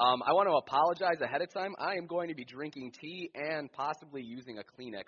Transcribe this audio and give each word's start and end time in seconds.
Um, 0.00 0.22
I 0.26 0.32
want 0.32 0.48
to 0.48 0.54
apologize 0.54 1.20
ahead 1.20 1.42
of 1.42 1.52
time. 1.52 1.74
I 1.78 1.96
am 1.96 2.06
going 2.06 2.30
to 2.30 2.34
be 2.34 2.46
drinking 2.46 2.92
tea 2.98 3.30
and 3.34 3.70
possibly 3.70 4.22
using 4.22 4.56
a 4.56 4.62
Kleenex 4.62 5.04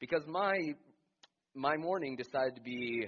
because 0.00 0.22
my 0.26 0.54
my 1.54 1.76
morning 1.76 2.16
decided 2.16 2.54
to 2.54 2.62
be 2.62 3.06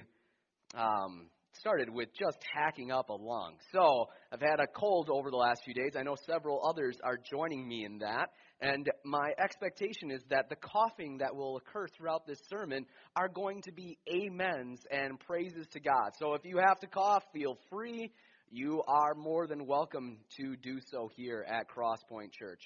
um, 0.75 1.31
started 1.55 1.89
with 1.89 2.11
just 2.19 2.37
hacking 2.53 2.91
up 2.91 3.09
a 3.09 3.15
lung. 3.15 3.55
So 3.73 4.07
I've 4.31 4.43
had 4.43 4.61
a 4.61 4.67
cold 4.67 5.09
over 5.11 5.31
the 5.31 5.37
last 5.39 5.63
few 5.65 5.73
days. 5.73 5.93
I 5.99 6.03
know 6.03 6.17
several 6.27 6.61
others 6.69 6.99
are 7.03 7.19
joining 7.31 7.67
me 7.67 7.87
in 7.87 7.97
that. 8.01 8.29
And 8.61 8.91
my 9.03 9.33
expectation 9.43 10.11
is 10.11 10.21
that 10.29 10.51
the 10.51 10.57
coughing 10.57 11.17
that 11.19 11.35
will 11.35 11.57
occur 11.57 11.87
throughout 11.97 12.27
this 12.27 12.41
sermon 12.51 12.85
are 13.17 13.29
going 13.29 13.63
to 13.63 13.73
be 13.73 13.97
amens 14.13 14.81
and 14.91 15.19
praises 15.19 15.67
to 15.73 15.81
God. 15.81 16.11
So 16.19 16.35
if 16.35 16.45
you 16.45 16.59
have 16.59 16.79
to 16.81 16.87
cough, 16.87 17.23
feel 17.33 17.57
free. 17.71 18.13
You 18.55 18.83
are 18.87 19.15
more 19.15 19.47
than 19.47 19.67
welcome 19.67 20.19
to 20.37 20.57
do 20.57 20.77
so 20.91 21.09
here 21.17 21.43
at 21.49 21.71
Crosspoint 21.71 22.33
Church. 22.33 22.61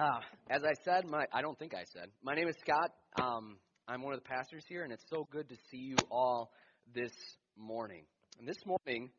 Uh, 0.00 0.20
as 0.48 0.62
I 0.62 0.74
said, 0.84 1.08
my 1.08 1.24
I 1.32 1.42
don't 1.42 1.58
think 1.58 1.74
I 1.74 1.82
said. 1.92 2.10
My 2.22 2.36
name 2.36 2.46
is 2.46 2.54
Scott. 2.60 2.92
Um, 3.16 3.58
I'm 3.88 4.02
one 4.02 4.14
of 4.14 4.20
the 4.20 4.28
pastors 4.28 4.62
here, 4.68 4.84
and 4.84 4.92
it's 4.92 5.02
so 5.10 5.26
good 5.32 5.48
to 5.48 5.56
see 5.72 5.78
you 5.78 6.06
all 6.08 6.52
this 6.94 7.10
morning. 7.56 8.04
And 8.38 8.46
this 8.46 8.58
morning, 8.64 9.10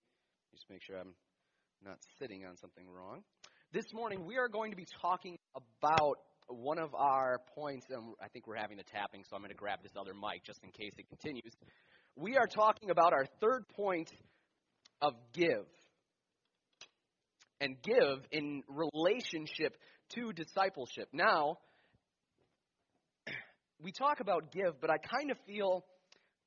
just 0.54 0.70
make 0.70 0.84
sure 0.88 0.98
I'm 0.98 1.16
not 1.84 1.98
sitting 2.18 2.46
on 2.46 2.56
something 2.56 2.88
wrong. 2.88 3.24
This 3.74 3.92
morning, 3.94 4.26
we 4.26 4.38
are 4.38 4.48
going 4.48 4.72
to 4.72 4.78
be 4.78 4.88
talking 5.02 5.38
about 5.54 6.16
one 6.48 6.80
of 6.80 6.96
our 6.96 7.42
points, 7.54 7.88
and 7.90 8.14
I 8.24 8.30
think 8.30 8.48
we're 8.48 8.56
having 8.56 8.78
the 8.78 8.84
tapping, 8.84 9.26
so 9.30 9.36
I'm 9.36 9.42
going 9.42 9.52
to 9.52 9.58
grab 9.58 9.80
this 9.84 9.92
other 10.00 10.14
mic 10.14 10.46
just 10.46 10.64
in 10.64 10.72
case 10.72 10.94
it 10.98 11.10
continues. 11.10 11.52
We 12.16 12.38
are 12.38 12.48
talking 12.48 12.90
about 12.90 13.12
our 13.12 13.26
third 13.42 13.68
point 13.76 14.10
of 15.02 15.14
give. 15.34 15.66
And 17.62 17.76
give 17.84 18.26
in 18.32 18.64
relationship 18.70 19.76
to 20.16 20.32
discipleship. 20.34 21.10
Now, 21.12 21.58
we 23.84 23.92
talk 23.92 24.22
about 24.22 24.52
give, 24.52 24.80
but 24.80 24.90
I 24.90 24.98
kind 24.98 25.30
of 25.32 25.38
feel 25.46 25.84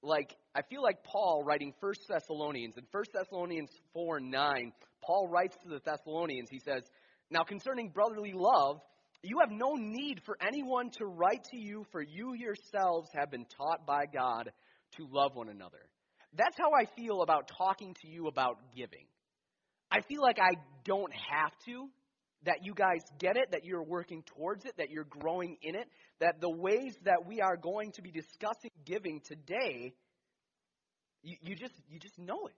like 0.02 0.34
I 0.54 0.62
feel 0.62 0.82
like 0.82 1.04
Paul 1.04 1.42
writing 1.44 1.72
First 1.80 2.00
Thessalonians 2.08 2.74
in 2.76 2.84
First 2.90 3.10
Thessalonians 3.14 3.70
four 3.92 4.20
nine. 4.20 4.72
Paul 5.02 5.28
writes 5.28 5.56
to 5.62 5.68
the 5.68 5.80
Thessalonians. 5.84 6.48
He 6.50 6.60
says, 6.60 6.82
"Now 7.30 7.42
concerning 7.44 7.90
brotherly 7.90 8.32
love, 8.34 8.80
you 9.22 9.38
have 9.40 9.50
no 9.50 9.74
need 9.74 10.22
for 10.24 10.36
anyone 10.40 10.90
to 10.98 11.06
write 11.06 11.44
to 11.52 11.58
you, 11.58 11.84
for 11.92 12.02
you 12.02 12.34
yourselves 12.34 13.08
have 13.14 13.30
been 13.30 13.46
taught 13.46 13.86
by 13.86 14.06
God 14.06 14.50
to 14.96 15.06
love 15.10 15.34
one 15.34 15.48
another." 15.48 15.88
That's 16.36 16.56
how 16.56 16.72
I 16.72 16.86
feel 16.96 17.22
about 17.22 17.50
talking 17.58 17.94
to 18.02 18.08
you 18.08 18.26
about 18.26 18.56
giving. 18.74 19.06
I 19.90 20.00
feel 20.08 20.22
like 20.22 20.38
I 20.38 20.52
don't 20.84 21.12
have 21.12 21.52
to 21.66 21.88
that 22.44 22.64
you 22.64 22.74
guys 22.74 23.00
get 23.18 23.36
it, 23.36 23.52
that 23.52 23.64
you're 23.64 23.84
working 23.84 24.22
towards 24.34 24.64
it, 24.64 24.72
that 24.76 24.90
you're 24.90 25.04
growing 25.04 25.56
in 25.62 25.74
it, 25.74 25.86
that 26.20 26.40
the 26.40 26.50
ways 26.50 26.96
that 27.04 27.26
we 27.26 27.40
are 27.40 27.56
going 27.56 27.92
to 27.92 28.02
be 28.02 28.10
discussing 28.10 28.70
giving 28.84 29.20
today, 29.20 29.94
you, 31.22 31.36
you 31.40 31.54
just 31.54 31.74
you 31.88 31.98
just 32.00 32.18
know 32.18 32.46
it. 32.46 32.54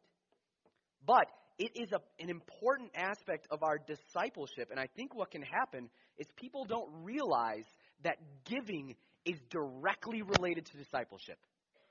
But 1.06 1.26
it 1.58 1.72
is 1.74 1.92
a, 1.92 2.00
an 2.22 2.30
important 2.30 2.92
aspect 2.94 3.46
of 3.50 3.62
our 3.62 3.78
discipleship, 3.78 4.68
and 4.70 4.80
I 4.80 4.88
think 4.96 5.14
what 5.14 5.30
can 5.30 5.42
happen 5.42 5.90
is 6.18 6.26
people 6.36 6.64
don't 6.64 6.90
realize 7.02 7.66
that 8.04 8.16
giving 8.44 8.94
is 9.26 9.36
directly 9.50 10.22
related 10.22 10.66
to 10.66 10.78
discipleship. 10.78 11.38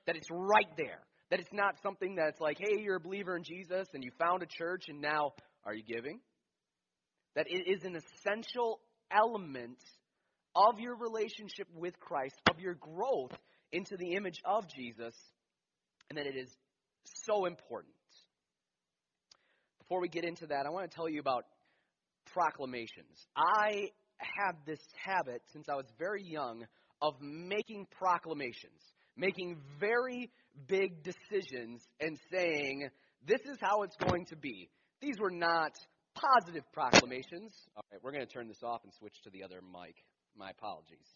That 0.06 0.16
it's 0.16 0.28
right 0.30 0.68
there. 0.76 1.00
That 1.30 1.40
it's 1.40 1.52
not 1.52 1.76
something 1.82 2.16
that's 2.16 2.40
like, 2.40 2.58
hey, 2.58 2.80
you're 2.80 2.96
a 2.96 3.00
believer 3.00 3.36
in 3.36 3.44
Jesus 3.44 3.88
and 3.94 4.04
you 4.04 4.10
found 4.18 4.42
a 4.42 4.46
church 4.46 4.84
and 4.88 5.00
now 5.00 5.32
are 5.64 5.74
you 5.74 5.82
giving? 5.82 6.20
that 7.34 7.46
it 7.48 7.68
is 7.68 7.84
an 7.84 7.96
essential 7.96 8.80
element 9.12 9.78
of 10.54 10.78
your 10.78 10.96
relationship 10.96 11.66
with 11.74 11.98
Christ, 11.98 12.34
of 12.50 12.60
your 12.60 12.74
growth 12.74 13.32
into 13.72 13.96
the 13.98 14.14
image 14.14 14.40
of 14.44 14.64
Jesus, 14.68 15.14
and 16.08 16.18
that 16.18 16.26
it 16.26 16.36
is 16.36 16.48
so 17.26 17.46
important. 17.46 17.92
Before 19.80 20.00
we 20.00 20.08
get 20.08 20.24
into 20.24 20.46
that, 20.46 20.64
I 20.66 20.70
want 20.70 20.90
to 20.90 20.94
tell 20.94 21.08
you 21.08 21.20
about 21.20 21.44
proclamations. 22.32 23.26
I 23.36 23.90
have 24.38 24.56
this 24.64 24.78
habit 25.04 25.42
since 25.52 25.68
I 25.68 25.74
was 25.74 25.86
very 25.98 26.22
young 26.24 26.64
of 27.02 27.14
making 27.20 27.86
proclamations, 27.98 28.80
making 29.16 29.58
very 29.80 30.30
big 30.66 31.02
decisions, 31.02 31.82
and 32.00 32.18
saying, 32.32 32.88
This 33.26 33.40
is 33.44 33.58
how 33.60 33.82
it's 33.82 33.96
going 33.96 34.26
to 34.26 34.36
be. 34.36 34.70
These 35.00 35.18
were 35.20 35.30
not 35.30 35.72
positive 36.14 36.64
proclamations. 36.72 37.52
All 37.76 37.84
right, 37.92 38.00
we're 38.02 38.12
going 38.12 38.26
to 38.26 38.32
turn 38.32 38.48
this 38.48 38.62
off 38.62 38.80
and 38.84 38.92
switch 38.98 39.20
to 39.24 39.30
the 39.30 39.42
other 39.42 39.60
mic. 39.60 39.96
My 40.36 40.50
apologies. 40.50 41.06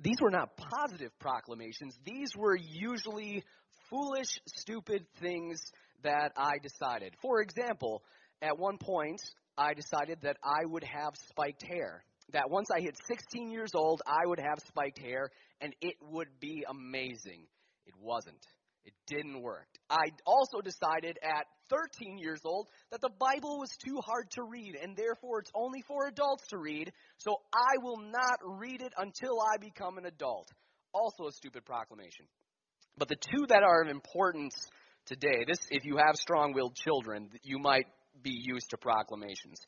These 0.00 0.16
were 0.20 0.30
not 0.30 0.50
positive 0.56 1.16
proclamations. 1.20 1.96
These 2.04 2.36
were 2.36 2.56
usually 2.56 3.44
foolish, 3.90 4.40
stupid 4.46 5.06
things 5.20 5.60
that 6.02 6.32
I 6.36 6.58
decided. 6.62 7.14
For 7.22 7.40
example, 7.40 8.02
at 8.42 8.58
one 8.58 8.78
point, 8.78 9.20
I 9.56 9.74
decided 9.74 10.18
that 10.22 10.36
I 10.42 10.64
would 10.64 10.84
have 10.84 11.14
spiked 11.28 11.62
hair. 11.62 12.04
That 12.34 12.50
once 12.50 12.68
I 12.68 12.80
hit 12.80 12.96
16 13.06 13.52
years 13.52 13.70
old, 13.74 14.02
I 14.08 14.26
would 14.26 14.40
have 14.40 14.58
spiked 14.66 14.98
hair, 14.98 15.30
and 15.60 15.72
it 15.80 15.94
would 16.10 16.40
be 16.40 16.64
amazing. 16.68 17.46
It 17.86 17.94
wasn't. 18.02 18.44
It 18.84 18.92
didn't 19.06 19.40
work. 19.40 19.68
I 19.88 20.06
also 20.26 20.60
decided 20.60 21.16
at 21.22 21.46
13 21.70 22.18
years 22.18 22.40
old 22.44 22.66
that 22.90 23.00
the 23.00 23.12
Bible 23.20 23.60
was 23.60 23.70
too 23.76 24.00
hard 24.04 24.30
to 24.32 24.42
read 24.42 24.76
and 24.82 24.96
therefore 24.96 25.38
it's 25.38 25.50
only 25.54 25.82
for 25.86 26.08
adults 26.08 26.48
to 26.48 26.58
read, 26.58 26.92
so 27.18 27.36
I 27.52 27.78
will 27.82 27.98
not 27.98 28.38
read 28.42 28.82
it 28.82 28.92
until 28.98 29.40
I 29.40 29.56
become 29.58 29.96
an 29.96 30.04
adult. 30.04 30.50
Also 30.92 31.28
a 31.28 31.32
stupid 31.32 31.64
proclamation. 31.64 32.26
But 32.98 33.08
the 33.08 33.16
two 33.16 33.46
that 33.48 33.62
are 33.62 33.82
of 33.82 33.88
importance 33.88 34.54
today, 35.06 35.44
this 35.46 35.60
if 35.70 35.84
you 35.84 35.96
have 35.96 36.16
strong-willed 36.16 36.74
children, 36.74 37.30
you 37.42 37.58
might 37.58 37.86
be 38.22 38.32
used 38.32 38.70
to 38.70 38.76
proclamations. 38.76 39.60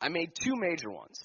I 0.00 0.08
made 0.08 0.30
two 0.34 0.54
major 0.56 0.90
ones. 0.90 1.18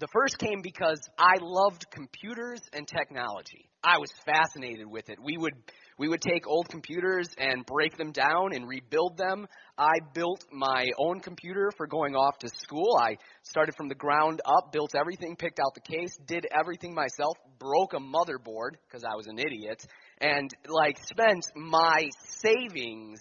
The 0.00 0.06
first 0.12 0.38
came 0.38 0.62
because 0.62 1.00
I 1.18 1.34
loved 1.40 1.90
computers 1.90 2.60
and 2.72 2.86
technology. 2.86 3.68
I 3.82 3.98
was 3.98 4.12
fascinated 4.24 4.86
with 4.86 5.08
it. 5.08 5.18
We 5.20 5.36
would 5.36 5.54
we 5.98 6.08
would 6.08 6.20
take 6.20 6.46
old 6.46 6.68
computers 6.68 7.28
and 7.36 7.66
break 7.66 7.96
them 7.96 8.12
down 8.12 8.54
and 8.54 8.68
rebuild 8.68 9.16
them. 9.16 9.48
I 9.76 9.94
built 10.14 10.44
my 10.52 10.86
own 10.98 11.18
computer 11.18 11.72
for 11.76 11.88
going 11.88 12.14
off 12.14 12.38
to 12.38 12.48
school. 12.48 12.96
I 13.00 13.16
started 13.42 13.74
from 13.74 13.88
the 13.88 13.96
ground 13.96 14.40
up, 14.44 14.70
built 14.70 14.94
everything, 14.94 15.34
picked 15.34 15.58
out 15.58 15.74
the 15.74 15.80
case, 15.80 16.16
did 16.26 16.46
everything 16.56 16.94
myself, 16.94 17.36
broke 17.58 17.94
a 17.94 17.98
motherboard 17.98 18.76
because 18.86 19.02
I 19.02 19.16
was 19.16 19.26
an 19.26 19.40
idiot, 19.40 19.84
and 20.20 20.48
like 20.68 20.96
spent 21.10 21.44
my 21.56 22.08
savings 22.40 23.18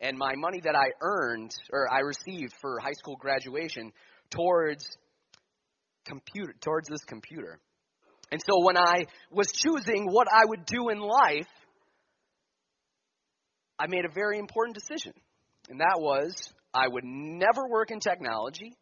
and 0.00 0.16
my 0.16 0.34
money 0.36 0.60
that 0.62 0.76
I 0.76 0.86
earned 1.00 1.52
or 1.72 1.92
I 1.92 2.00
received 2.00 2.52
for 2.60 2.78
high 2.78 2.92
school 2.92 3.16
graduation 3.16 3.90
towards 4.30 4.86
computer 6.04 6.54
towards 6.60 6.88
this 6.88 7.04
computer. 7.06 7.58
And 8.30 8.40
so 8.46 8.64
when 8.64 8.76
I 8.76 9.06
was 9.30 9.52
choosing 9.52 10.06
what 10.06 10.26
I 10.32 10.42
would 10.46 10.64
do 10.64 10.88
in 10.88 10.98
life, 10.98 11.48
I 13.78 13.86
made 13.88 14.04
a 14.04 14.12
very 14.12 14.38
important 14.38 14.76
decision. 14.76 15.12
And 15.68 15.80
that 15.80 15.96
was 15.98 16.34
I 16.74 16.88
would 16.88 17.04
never 17.04 17.68
work 17.68 17.90
in 17.90 18.00
technology 18.00 18.74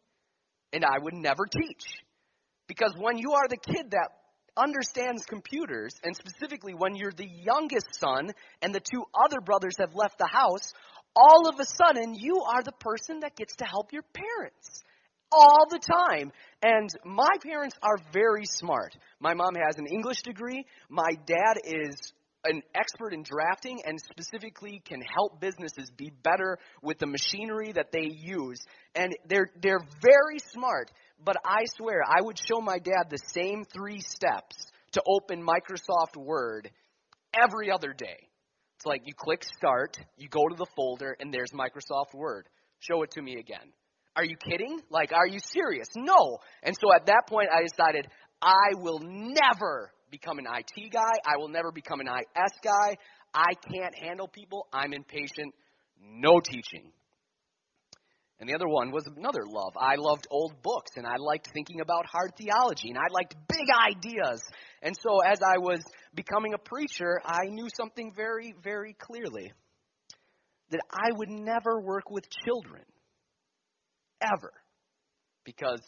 and 0.71 0.85
I 0.85 0.97
would 1.01 1.13
never 1.13 1.45
teach. 1.45 1.83
Because 2.67 2.93
when 2.97 3.17
you 3.17 3.33
are 3.33 3.47
the 3.49 3.57
kid 3.57 3.91
that 3.91 4.09
understands 4.55 5.25
computers, 5.25 5.93
and 6.03 6.15
specifically 6.15 6.73
when 6.73 6.95
you're 6.95 7.11
the 7.11 7.27
youngest 7.27 7.87
son 7.99 8.31
and 8.61 8.73
the 8.73 8.79
two 8.79 9.03
other 9.13 9.41
brothers 9.41 9.75
have 9.79 9.95
left 9.95 10.17
the 10.17 10.29
house, 10.31 10.73
all 11.15 11.49
of 11.49 11.59
a 11.59 11.65
sudden 11.65 12.15
you 12.15 12.41
are 12.41 12.63
the 12.63 12.71
person 12.73 13.21
that 13.21 13.35
gets 13.35 13.55
to 13.57 13.65
help 13.65 13.91
your 13.91 14.03
parents 14.13 14.83
all 15.31 15.65
the 15.69 15.79
time. 15.79 16.31
And 16.61 16.89
my 17.05 17.29
parents 17.43 17.75
are 17.81 17.97
very 18.13 18.45
smart. 18.45 18.95
My 19.19 19.33
mom 19.33 19.55
has 19.55 19.77
an 19.77 19.87
English 19.87 20.21
degree. 20.23 20.65
My 20.89 21.09
dad 21.25 21.57
is 21.63 22.13
an 22.43 22.61
expert 22.73 23.13
in 23.13 23.23
drafting 23.23 23.81
and 23.85 23.99
specifically 23.99 24.81
can 24.85 25.01
help 25.01 25.39
businesses 25.39 25.91
be 25.95 26.11
better 26.23 26.57
with 26.81 26.97
the 26.99 27.05
machinery 27.05 27.71
that 27.73 27.91
they 27.91 28.09
use. 28.11 28.59
And 28.95 29.15
they're, 29.27 29.49
they're 29.61 29.85
very 30.01 30.39
smart, 30.51 30.91
but 31.23 31.37
I 31.45 31.65
swear 31.77 32.01
I 32.05 32.21
would 32.21 32.37
show 32.37 32.61
my 32.61 32.79
dad 32.79 33.09
the 33.09 33.19
same 33.33 33.63
three 33.65 34.01
steps 34.01 34.55
to 34.93 35.03
open 35.05 35.45
Microsoft 35.45 36.17
Word 36.17 36.69
every 37.33 37.71
other 37.71 37.93
day. 37.93 38.27
It's 38.77 38.85
like 38.85 39.03
you 39.05 39.13
click 39.15 39.43
start, 39.43 39.97
you 40.17 40.27
go 40.27 40.47
to 40.47 40.55
the 40.55 40.65
folder, 40.75 41.15
and 41.19 41.31
there's 41.31 41.51
Microsoft 41.51 42.15
Word. 42.15 42.49
Show 42.79 43.03
it 43.03 43.11
to 43.11 43.21
me 43.21 43.37
again. 43.37 43.71
Are 44.15 44.25
you 44.25 44.35
kidding? 44.35 44.79
Like, 44.89 45.11
are 45.13 45.27
you 45.27 45.39
serious? 45.39 45.87
No. 45.95 46.37
And 46.63 46.75
so 46.79 46.93
at 46.93 47.05
that 47.05 47.23
point, 47.27 47.49
I 47.53 47.63
decided 47.63 48.07
I 48.41 48.75
will 48.75 48.99
never 49.01 49.91
become 50.09 50.37
an 50.39 50.45
IT 50.45 50.91
guy. 50.91 51.13
I 51.25 51.37
will 51.37 51.47
never 51.47 51.71
become 51.71 52.01
an 52.01 52.07
IS 52.07 52.51
guy. 52.63 52.97
I 53.33 53.53
can't 53.71 53.95
handle 53.97 54.27
people. 54.27 54.67
I'm 54.73 54.93
impatient. 54.93 55.53
no 56.03 56.41
teaching. 56.41 56.91
And 58.39 58.49
the 58.49 58.55
other 58.55 58.67
one 58.67 58.91
was 58.91 59.05
another 59.05 59.45
love. 59.47 59.73
I 59.79 59.95
loved 59.97 60.27
old 60.31 60.63
books 60.63 60.91
and 60.95 61.05
I 61.05 61.17
liked 61.19 61.49
thinking 61.53 61.79
about 61.79 62.07
hard 62.07 62.31
theology 62.35 62.89
and 62.89 62.97
I 62.97 63.05
liked 63.11 63.35
big 63.47 63.67
ideas. 63.69 64.41
And 64.81 64.95
so 64.99 65.19
as 65.19 65.39
I 65.45 65.59
was 65.59 65.79
becoming 66.15 66.55
a 66.55 66.57
preacher, 66.57 67.21
I 67.23 67.45
knew 67.49 67.67
something 67.77 68.11
very, 68.15 68.55
very 68.63 68.95
clearly 68.99 69.53
that 70.71 70.81
I 70.89 71.11
would 71.11 71.29
never 71.29 71.79
work 71.81 72.09
with 72.09 72.23
children. 72.43 72.81
Ever. 74.21 74.53
Because 75.43 75.81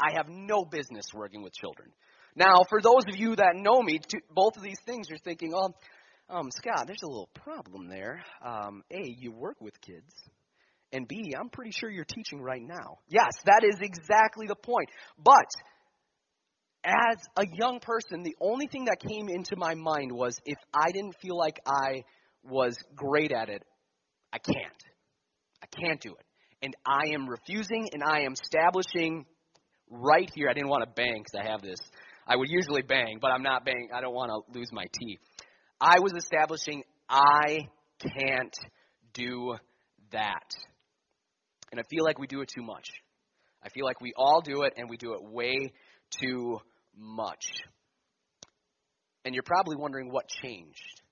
I 0.00 0.14
have 0.16 0.26
no 0.28 0.64
business 0.64 1.06
working 1.14 1.42
with 1.42 1.52
children. 1.54 1.90
Now, 2.34 2.64
for 2.68 2.80
those 2.80 3.04
of 3.08 3.16
you 3.16 3.36
that 3.36 3.52
know 3.54 3.80
me, 3.82 4.00
both 4.34 4.56
of 4.56 4.62
these 4.62 4.80
things 4.86 5.06
you're 5.08 5.18
thinking, 5.18 5.52
oh, 5.54 5.74
um, 6.28 6.50
Scott, 6.50 6.86
there's 6.86 7.02
a 7.04 7.08
little 7.08 7.28
problem 7.34 7.88
there. 7.88 8.22
Um, 8.44 8.82
a, 8.90 9.02
you 9.18 9.32
work 9.32 9.60
with 9.60 9.78
kids. 9.80 10.12
And 10.92 11.06
B, 11.06 11.34
I'm 11.38 11.48
pretty 11.50 11.72
sure 11.72 11.90
you're 11.90 12.04
teaching 12.04 12.40
right 12.40 12.62
now. 12.62 12.98
Yes, 13.08 13.32
that 13.44 13.64
is 13.64 13.76
exactly 13.80 14.46
the 14.46 14.54
point. 14.54 14.88
But 15.22 15.46
as 16.84 17.16
a 17.36 17.46
young 17.54 17.80
person, 17.80 18.22
the 18.22 18.36
only 18.40 18.66
thing 18.66 18.86
that 18.86 18.98
came 19.00 19.28
into 19.28 19.56
my 19.56 19.74
mind 19.74 20.12
was 20.12 20.36
if 20.44 20.58
I 20.74 20.90
didn't 20.92 21.16
feel 21.20 21.36
like 21.36 21.60
I 21.66 22.02
was 22.42 22.76
great 22.94 23.32
at 23.32 23.48
it, 23.48 23.62
I 24.32 24.38
can't. 24.38 24.82
I 25.62 25.66
can't 25.66 26.00
do 26.00 26.10
it. 26.10 26.24
And 26.62 26.74
I 26.86 27.08
am 27.12 27.28
refusing 27.28 27.88
and 27.92 28.02
I 28.04 28.20
am 28.20 28.32
establishing 28.32 29.26
right 29.90 30.30
here. 30.34 30.48
I 30.48 30.54
didn't 30.54 30.68
want 30.68 30.84
to 30.84 30.90
bang 30.94 31.22
because 31.22 31.44
I 31.44 31.50
have 31.50 31.60
this. 31.60 31.78
I 32.26 32.36
would 32.36 32.48
usually 32.48 32.82
bang, 32.82 33.18
but 33.20 33.32
I'm 33.32 33.42
not 33.42 33.64
banging. 33.64 33.88
I 33.94 34.00
don't 34.00 34.14
want 34.14 34.30
to 34.30 34.58
lose 34.58 34.68
my 34.72 34.84
teeth. 34.92 35.18
I 35.80 35.98
was 35.98 36.12
establishing 36.16 36.84
I 37.08 37.68
can't 38.00 38.56
do 39.12 39.56
that. 40.12 40.54
And 41.70 41.80
I 41.80 41.82
feel 41.90 42.04
like 42.04 42.18
we 42.18 42.26
do 42.26 42.40
it 42.40 42.50
too 42.54 42.62
much. 42.62 42.88
I 43.64 43.68
feel 43.70 43.84
like 43.84 44.00
we 44.00 44.12
all 44.16 44.40
do 44.40 44.62
it 44.62 44.74
and 44.76 44.88
we 44.88 44.96
do 44.96 45.14
it 45.14 45.22
way 45.22 45.72
too 46.10 46.58
much. 46.96 47.46
And 49.24 49.34
you're 49.34 49.44
probably 49.44 49.76
wondering 49.76 50.10
what 50.10 50.28
changed. 50.28 51.02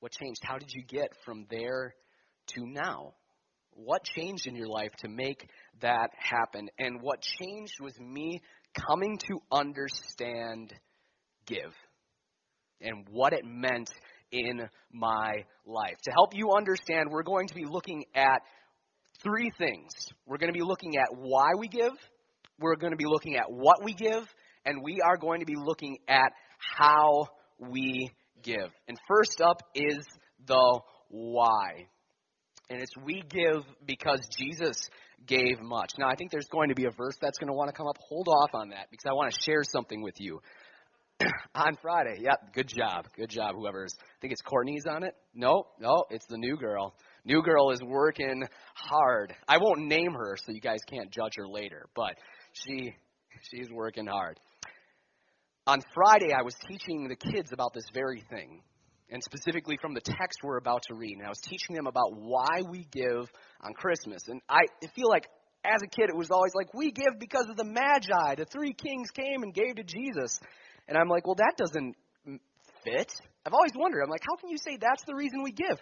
What 0.00 0.12
changed? 0.12 0.40
How 0.42 0.58
did 0.58 0.70
you 0.72 0.82
get 0.82 1.10
from 1.24 1.46
there 1.50 1.94
to 2.54 2.66
now? 2.66 3.14
What 3.74 4.04
changed 4.04 4.46
in 4.46 4.56
your 4.56 4.68
life 4.68 4.92
to 5.00 5.08
make 5.08 5.48
that 5.80 6.10
happen? 6.16 6.68
And 6.78 7.00
what 7.00 7.20
changed 7.22 7.74
was 7.80 7.98
me 7.98 8.40
coming 8.88 9.18
to 9.28 9.40
understand 9.50 10.72
give 11.46 11.74
and 12.80 13.06
what 13.10 13.32
it 13.32 13.44
meant 13.44 13.90
in 14.32 14.68
my 14.92 15.44
life. 15.66 15.96
To 16.04 16.10
help 16.12 16.34
you 16.34 16.52
understand, 16.56 17.10
we're 17.10 17.22
going 17.22 17.48
to 17.48 17.54
be 17.54 17.64
looking 17.64 18.04
at 18.14 18.42
three 19.22 19.50
things. 19.58 19.90
We're 20.26 20.38
going 20.38 20.52
to 20.52 20.58
be 20.58 20.64
looking 20.64 20.96
at 20.96 21.08
why 21.16 21.50
we 21.58 21.68
give, 21.68 21.92
we're 22.58 22.76
going 22.76 22.92
to 22.92 22.96
be 22.96 23.06
looking 23.06 23.36
at 23.36 23.50
what 23.50 23.82
we 23.82 23.94
give, 23.94 24.24
and 24.64 24.82
we 24.82 25.00
are 25.00 25.16
going 25.16 25.40
to 25.40 25.46
be 25.46 25.56
looking 25.56 25.98
at 26.08 26.32
how 26.58 27.28
we 27.58 28.10
give. 28.42 28.70
And 28.88 28.98
first 29.08 29.40
up 29.40 29.62
is 29.74 30.06
the 30.46 30.80
why. 31.08 31.86
And 32.70 32.80
it's 32.80 32.96
we 33.04 33.22
give 33.28 33.64
because 33.86 34.20
Jesus 34.38 34.88
gave 35.26 35.60
much. 35.60 35.90
Now, 35.98 36.08
I 36.08 36.14
think 36.14 36.30
there's 36.30 36.48
going 36.48 36.70
to 36.70 36.74
be 36.74 36.86
a 36.86 36.90
verse 36.90 37.16
that's 37.20 37.36
going 37.36 37.48
to 37.48 37.52
want 37.52 37.68
to 37.68 37.74
come 37.76 37.86
up. 37.86 37.96
Hold 38.08 38.28
off 38.28 38.50
on 38.54 38.70
that 38.70 38.86
because 38.90 39.04
I 39.06 39.12
want 39.12 39.34
to 39.34 39.40
share 39.42 39.62
something 39.64 40.00
with 40.02 40.14
you. 40.18 40.40
on 41.54 41.76
Friday. 41.82 42.18
Yep, 42.20 42.54
good 42.54 42.68
job. 42.68 43.06
Good 43.16 43.30
job, 43.30 43.54
whoever's. 43.54 43.94
I 44.00 44.16
think 44.20 44.32
it's 44.32 44.42
Courtney's 44.42 44.86
on 44.86 45.02
it. 45.02 45.14
No, 45.34 45.66
no, 45.78 46.04
it's 46.10 46.26
the 46.26 46.38
new 46.38 46.56
girl. 46.56 46.94
New 47.24 47.42
girl 47.42 47.70
is 47.70 47.82
working 47.82 48.44
hard. 48.74 49.34
I 49.46 49.58
won't 49.58 49.86
name 49.86 50.12
her 50.12 50.36
so 50.36 50.52
you 50.52 50.60
guys 50.60 50.80
can't 50.88 51.10
judge 51.10 51.32
her 51.36 51.46
later, 51.46 51.86
but 51.94 52.14
she 52.52 52.94
she's 53.50 53.70
working 53.70 54.06
hard. 54.06 54.38
On 55.66 55.80
Friday 55.94 56.32
I 56.32 56.42
was 56.42 56.54
teaching 56.68 57.08
the 57.08 57.16
kids 57.16 57.52
about 57.52 57.74
this 57.74 57.84
very 57.92 58.24
thing, 58.30 58.62
and 59.10 59.22
specifically 59.22 59.76
from 59.80 59.94
the 59.94 60.00
text 60.00 60.38
we're 60.42 60.56
about 60.58 60.82
to 60.88 60.94
read. 60.94 61.16
And 61.16 61.26
I 61.26 61.28
was 61.28 61.40
teaching 61.40 61.76
them 61.76 61.86
about 61.86 62.14
why 62.14 62.62
we 62.68 62.86
give 62.90 63.30
on 63.60 63.74
Christmas. 63.74 64.22
And 64.28 64.40
I 64.48 64.62
feel 64.94 65.08
like 65.08 65.28
as 65.64 65.82
a 65.82 65.88
kid 65.88 66.08
it 66.08 66.16
was 66.16 66.30
always 66.30 66.52
like 66.54 66.72
we 66.72 66.90
give 66.90 67.18
because 67.18 67.46
of 67.50 67.56
the 67.56 67.64
magi. 67.64 68.34
The 68.36 68.46
three 68.46 68.72
kings 68.72 69.10
came 69.10 69.42
and 69.42 69.52
gave 69.52 69.76
to 69.76 69.84
Jesus. 69.84 70.38
And 70.88 70.96
I'm 70.96 71.08
like, 71.08 71.26
well 71.26 71.36
that 71.36 71.54
doesn't 71.56 71.96
fit. 72.84 73.12
I've 73.44 73.54
always 73.54 73.72
wondered. 73.76 74.02
I'm 74.02 74.10
like, 74.10 74.22
how 74.22 74.36
can 74.36 74.50
you 74.50 74.58
say 74.58 74.78
that's 74.80 75.04
the 75.06 75.14
reason 75.14 75.42
we 75.42 75.52
give? 75.52 75.78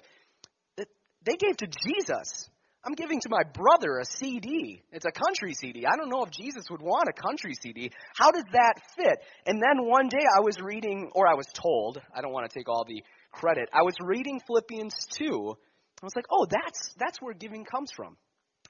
They 1.25 1.35
gave 1.35 1.57
to 1.59 1.67
Jesus. 1.67 2.49
I'm 2.85 2.95
giving 2.95 3.21
to 3.21 3.29
my 3.29 3.43
brother 3.43 3.99
a 3.99 4.05
CD. 4.05 4.81
It's 4.93 5.05
a 5.05 5.11
country 5.11 5.53
CD. 5.53 5.85
I 5.85 5.97
don't 5.97 6.09
know 6.09 6.23
if 6.23 6.31
Jesus 6.31 6.65
would 6.71 6.81
want 6.81 7.09
a 7.09 7.13
country 7.21 7.53
CD. 7.61 7.91
How 8.15 8.31
does 8.31 8.45
that 8.53 8.75
fit? 8.97 9.19
And 9.45 9.61
then 9.61 9.85
one 9.87 10.09
day 10.09 10.25
I 10.25 10.41
was 10.41 10.57
reading, 10.63 11.11
or 11.15 11.27
I 11.27 11.35
was 11.35 11.47
told, 11.53 12.01
I 12.17 12.23
don't 12.23 12.33
want 12.33 12.49
to 12.49 12.57
take 12.57 12.69
all 12.69 12.85
the 12.87 13.03
credit, 13.39 13.69
I 13.73 13.83
was 13.83 13.95
reading 14.03 14.41
Philippians 14.47 14.95
2. 15.19 15.25
I 15.27 16.05
was 16.05 16.13
like, 16.17 16.27
oh, 16.31 16.47
that's, 16.51 16.95
that's 16.99 17.19
where 17.21 17.35
giving 17.35 17.65
comes 17.65 17.91
from. 17.95 18.17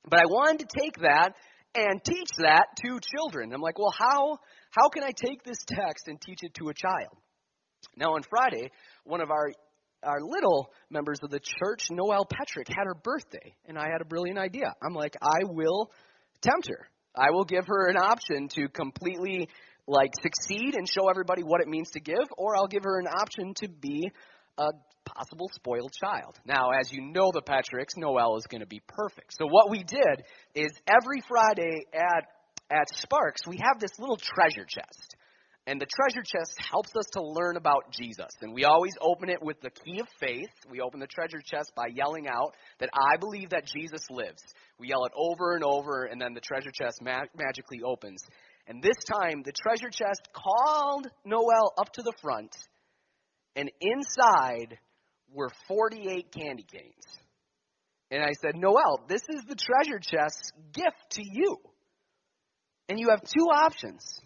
But 0.08 0.20
I 0.20 0.24
wanted 0.26 0.68
to 0.68 0.80
take 0.80 0.98
that 1.00 1.34
and 1.74 2.02
teach 2.04 2.28
that 2.38 2.66
to 2.84 3.00
children. 3.16 3.52
I'm 3.52 3.60
like, 3.60 3.78
well, 3.78 3.94
how, 3.96 4.38
how 4.70 4.88
can 4.88 5.02
I 5.02 5.10
take 5.10 5.42
this 5.42 5.58
text 5.66 6.08
and 6.08 6.20
teach 6.20 6.40
it 6.42 6.54
to 6.54 6.68
a 6.68 6.74
child? 6.74 7.16
Now, 7.96 8.14
on 8.14 8.22
Friday, 8.28 8.70
one 9.04 9.20
of 9.20 9.30
our 9.30 9.52
our 10.04 10.20
little 10.20 10.70
members 10.90 11.18
of 11.24 11.30
the 11.30 11.40
church, 11.40 11.88
Noelle 11.90 12.24
Petrick, 12.24 12.68
had 12.68 12.84
her 12.84 12.94
birthday, 12.94 13.52
and 13.66 13.76
I 13.76 13.88
had 13.90 14.00
a 14.00 14.04
brilliant 14.04 14.38
idea. 14.38 14.72
I'm 14.80 14.94
like, 14.94 15.16
I 15.20 15.42
will 15.42 15.90
tempt 16.40 16.68
her. 16.68 16.88
I 17.16 17.30
will 17.32 17.44
give 17.44 17.66
her 17.66 17.88
an 17.88 17.96
option 17.96 18.48
to 18.54 18.68
completely 18.68 19.48
like 19.88 20.12
succeed 20.22 20.76
and 20.76 20.88
show 20.88 21.08
everybody 21.08 21.42
what 21.42 21.60
it 21.62 21.66
means 21.66 21.90
to 21.90 22.00
give, 22.00 22.28
or 22.36 22.54
I'll 22.54 22.68
give 22.68 22.84
her 22.84 23.00
an 23.00 23.08
option 23.08 23.54
to 23.56 23.68
be 23.68 24.08
a 24.58 24.68
possible 25.04 25.50
spoiled 25.54 25.92
child. 25.92 26.38
Now, 26.44 26.70
as 26.70 26.92
you 26.92 27.00
know 27.00 27.30
the 27.32 27.40
Patricks, 27.40 27.96
Noel 27.96 28.36
is 28.36 28.46
going 28.46 28.60
to 28.60 28.66
be 28.66 28.82
perfect. 28.86 29.34
So 29.38 29.46
what 29.46 29.70
we 29.70 29.82
did 29.82 30.24
is 30.54 30.72
every 30.86 31.22
Friday 31.28 31.86
at 31.94 32.24
at 32.70 32.94
Sparks, 32.94 33.46
we 33.46 33.56
have 33.62 33.80
this 33.80 33.98
little 33.98 34.18
treasure 34.18 34.66
chest. 34.68 35.16
And 35.66 35.78
the 35.78 35.86
treasure 35.86 36.22
chest 36.24 36.58
helps 36.70 36.90
us 36.96 37.04
to 37.12 37.22
learn 37.22 37.56
about 37.56 37.92
Jesus. 37.92 38.30
And 38.40 38.54
we 38.54 38.64
always 38.64 38.94
open 39.02 39.28
it 39.28 39.42
with 39.42 39.60
the 39.60 39.70
key 39.70 40.00
of 40.00 40.06
faith. 40.18 40.48
We 40.70 40.80
open 40.80 40.98
the 40.98 41.06
treasure 41.06 41.42
chest 41.44 41.72
by 41.76 41.88
yelling 41.92 42.26
out 42.26 42.54
that 42.80 42.88
I 42.94 43.18
believe 43.18 43.50
that 43.50 43.66
Jesus 43.66 44.00
lives. 44.10 44.42
We 44.78 44.88
yell 44.88 45.04
it 45.04 45.12
over 45.14 45.54
and 45.54 45.64
over, 45.64 46.04
and 46.04 46.18
then 46.18 46.32
the 46.32 46.40
treasure 46.40 46.70
chest 46.72 47.02
ma- 47.02 47.28
magically 47.36 47.82
opens. 47.84 48.22
And 48.66 48.82
this 48.82 48.96
time, 49.20 49.42
the 49.44 49.52
treasure 49.52 49.90
chest 49.90 50.28
called 50.32 51.06
Noel 51.26 51.74
up 51.78 51.92
to 51.94 52.02
the 52.02 52.14
front, 52.22 52.56
and 53.58 53.70
inside 53.80 54.78
were 55.34 55.50
48 55.66 56.32
candy 56.32 56.64
canes. 56.72 57.04
And 58.10 58.22
I 58.22 58.32
said, 58.40 58.54
Noel, 58.54 59.04
this 59.06 59.20
is 59.28 59.42
the 59.46 59.56
treasure 59.56 59.98
chest's 59.98 60.50
gift 60.72 61.10
to 61.10 61.22
you. 61.22 61.58
And 62.88 62.98
you 62.98 63.08
have 63.10 63.20
two 63.20 63.48
options 63.52 64.22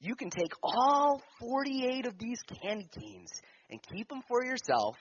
you 0.00 0.14
can 0.14 0.30
take 0.30 0.52
all 0.62 1.22
48 1.40 2.06
of 2.06 2.14
these 2.18 2.40
candy 2.62 2.88
canes 2.98 3.30
and 3.70 3.78
keep 3.94 4.08
them 4.08 4.22
for 4.26 4.44
yourself, 4.44 4.96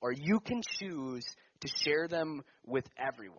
or 0.00 0.12
you 0.12 0.40
can 0.40 0.62
choose 0.78 1.24
to 1.60 1.68
share 1.84 2.08
them 2.08 2.42
with 2.66 2.84
everyone. 2.98 3.38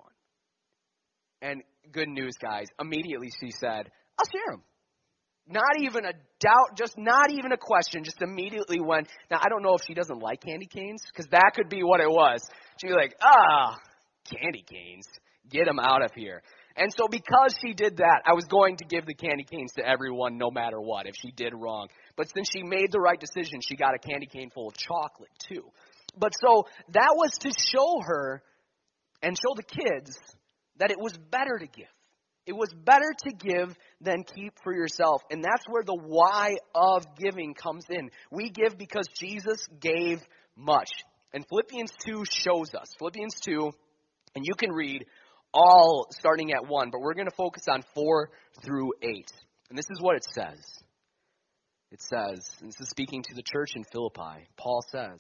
And 1.42 1.64
good 1.92 2.08
news, 2.08 2.34
guys. 2.40 2.68
Immediately 2.80 3.30
she 3.40 3.52
said, 3.52 3.90
I'll 4.20 4.32
share 4.32 4.52
them. 4.52 4.64
Not 5.50 5.80
even 5.80 6.06
a 6.06 6.14
doubt, 6.40 6.78
just 6.78 6.96
not 6.96 7.32
even 7.32 7.52
a 7.52 7.58
question, 7.58 8.04
just 8.04 8.22
immediately 8.22 8.80
went. 8.80 9.08
Now, 9.32 9.40
I 9.42 9.50
don't 9.50 9.64
know 9.64 9.74
if 9.74 9.82
she 9.86 9.96
doesn't 9.96 10.20
like 10.22 10.42
candy 10.42 10.68
canes, 10.68 11.02
because 11.12 11.26
that 11.32 11.52
could 11.56 11.70
be 11.70 11.82
what 11.82 12.02
it 12.02 12.10
was. 12.10 12.42
She'd 12.80 12.88
be 12.88 12.94
like, 12.94 13.16
ah, 13.22 13.76
candy 14.32 14.64
canes. 14.64 15.08
Get 15.50 15.66
them 15.66 15.80
out 15.80 16.04
of 16.04 16.12
here. 16.16 16.44
And 16.76 16.94
so 16.96 17.08
because 17.10 17.56
she 17.66 17.74
did 17.74 17.98
that, 17.98 18.22
I 18.26 18.34
was 18.34 18.46
going 18.46 18.78
to 18.78 18.86
give 18.86 19.06
the 19.06 19.16
candy 19.16 19.44
canes 19.44 19.72
to 19.78 19.86
everyone 19.86 20.38
no 20.38 20.52
matter 20.52 20.80
what 20.80 21.08
if 21.08 21.16
she 21.20 21.32
did 21.32 21.54
wrong. 21.54 21.88
But 22.16 22.30
since 22.34 22.48
she 22.54 22.62
made 22.62 22.92
the 22.92 23.00
right 23.00 23.20
decision, 23.20 23.60
she 23.62 23.76
got 23.76 23.96
a 23.96 24.00
candy 24.00 24.28
cane 24.28 24.50
full 24.54 24.68
of 24.68 24.76
chocolate 24.78 25.32
too. 25.50 25.64
But 26.18 26.34
so 26.40 26.68
that 26.94 27.14
was 27.16 27.32
to 27.42 27.52
show 27.52 28.02
her 28.06 28.44
and 29.22 29.36
show 29.36 29.56
the 29.56 29.64
kids 29.64 30.16
that 30.78 30.92
it 30.92 31.00
was 31.00 31.18
better 31.32 31.58
to 31.60 31.68
give. 31.68 31.88
It 32.50 32.56
was 32.56 32.74
better 32.74 33.14
to 33.26 33.32
give 33.32 33.78
than 34.02 34.24
keep 34.24 34.54
for 34.64 34.74
yourself. 34.74 35.22
And 35.30 35.44
that's 35.44 35.66
where 35.68 35.84
the 35.84 35.94
why 35.94 36.58
of 36.74 37.06
giving 37.16 37.54
comes 37.54 37.86
in. 37.92 38.10
We 38.32 38.50
give 38.50 38.76
because 38.76 39.06
Jesus 39.16 39.68
gave 39.80 40.20
much. 40.58 40.90
And 41.32 41.46
Philippians 41.48 41.92
2 42.08 42.24
shows 42.26 42.74
us. 42.74 42.88
Philippians 42.98 43.36
2, 43.42 43.70
and 44.36 44.44
you 44.44 44.56
can 44.58 44.72
read 44.72 45.06
all 45.54 46.08
starting 46.10 46.52
at 46.52 46.68
1, 46.68 46.90
but 46.92 47.02
we're 47.02 47.14
going 47.14 47.30
to 47.30 47.36
focus 47.38 47.66
on 47.70 47.84
4 47.94 48.32
through 48.66 48.94
8. 49.04 49.32
And 49.70 49.78
this 49.78 49.86
is 49.92 50.02
what 50.02 50.16
it 50.16 50.26
says. 50.34 50.60
It 51.92 52.02
says, 52.02 52.40
this 52.64 52.82
is 52.82 52.90
speaking 52.90 53.22
to 53.30 53.36
the 53.36 53.44
church 53.44 53.74
in 53.76 53.84
Philippi. 53.92 54.48
Paul 54.58 54.84
says, 54.92 55.20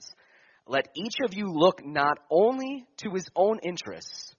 let 0.65 0.88
each 0.95 1.17
of 1.24 1.36
you 1.36 1.53
look 1.53 1.86
not 1.86 2.17
only 2.31 2.88
to 3.03 3.12
his 3.13 3.27
own 3.36 3.59
interests, 3.62 4.33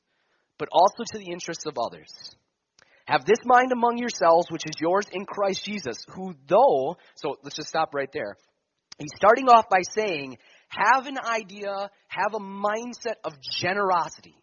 but 0.59 0.69
also 0.73 1.05
to 1.13 1.19
the 1.19 1.31
interests 1.31 1.67
of 1.67 1.77
others. 1.79 2.35
Have 3.11 3.25
this 3.25 3.41
mind 3.45 3.73
among 3.73 3.99
yourselves, 3.99 4.47
which 4.51 4.63
is 4.67 4.81
yours 4.81 5.05
in 5.11 5.25
Christ 5.25 5.65
Jesus, 5.65 5.97
who 6.15 6.33
though, 6.47 6.97
so 7.17 7.35
let's 7.43 7.57
just 7.57 7.69
stop 7.69 7.93
right 7.93 8.09
there. 8.13 8.37
He's 8.99 9.11
starting 9.17 9.49
off 9.49 9.69
by 9.69 9.81
saying, 9.83 10.39
have 10.69 11.07
an 11.07 11.19
idea, 11.19 11.91
have 12.07 12.35
a 12.35 12.39
mindset 12.39 13.17
of 13.25 13.33
generosity. 13.59 14.37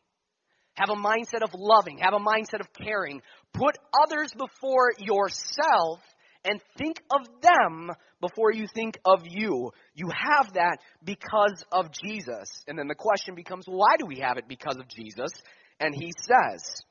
Have 0.74 0.90
a 0.90 1.00
mindset 1.00 1.44
of 1.44 1.52
loving, 1.56 2.00
have 2.00 2.14
a 2.14 2.20
mindset 2.20 2.60
of 2.60 2.68
caring. 2.74 3.22
Put 3.54 3.78
others 4.06 4.34
before 4.38 4.92
yourself 5.00 6.02
and 6.44 6.60
think 6.78 7.02
of 7.10 7.26
them 7.42 7.92
before 8.20 8.52
you 8.52 8.68
think 8.76 9.00
of 9.06 9.22
you. 9.24 9.72
You 9.96 10.10
have 10.10 10.54
that 10.56 10.80
because 11.06 11.64
of 11.72 11.92
Jesus. 11.94 12.66
And 12.68 12.78
then 12.78 12.90
the 12.90 12.96
question 12.96 13.34
becomes, 13.34 13.64
why 13.66 13.96
do 13.98 14.06
we 14.06 14.20
have 14.20 14.38
it 14.38 14.50
because 14.50 14.76
of 14.76 14.90
Jesus? 14.90 15.32
And 15.80 15.96
he 15.96 16.12
says, 16.20 16.82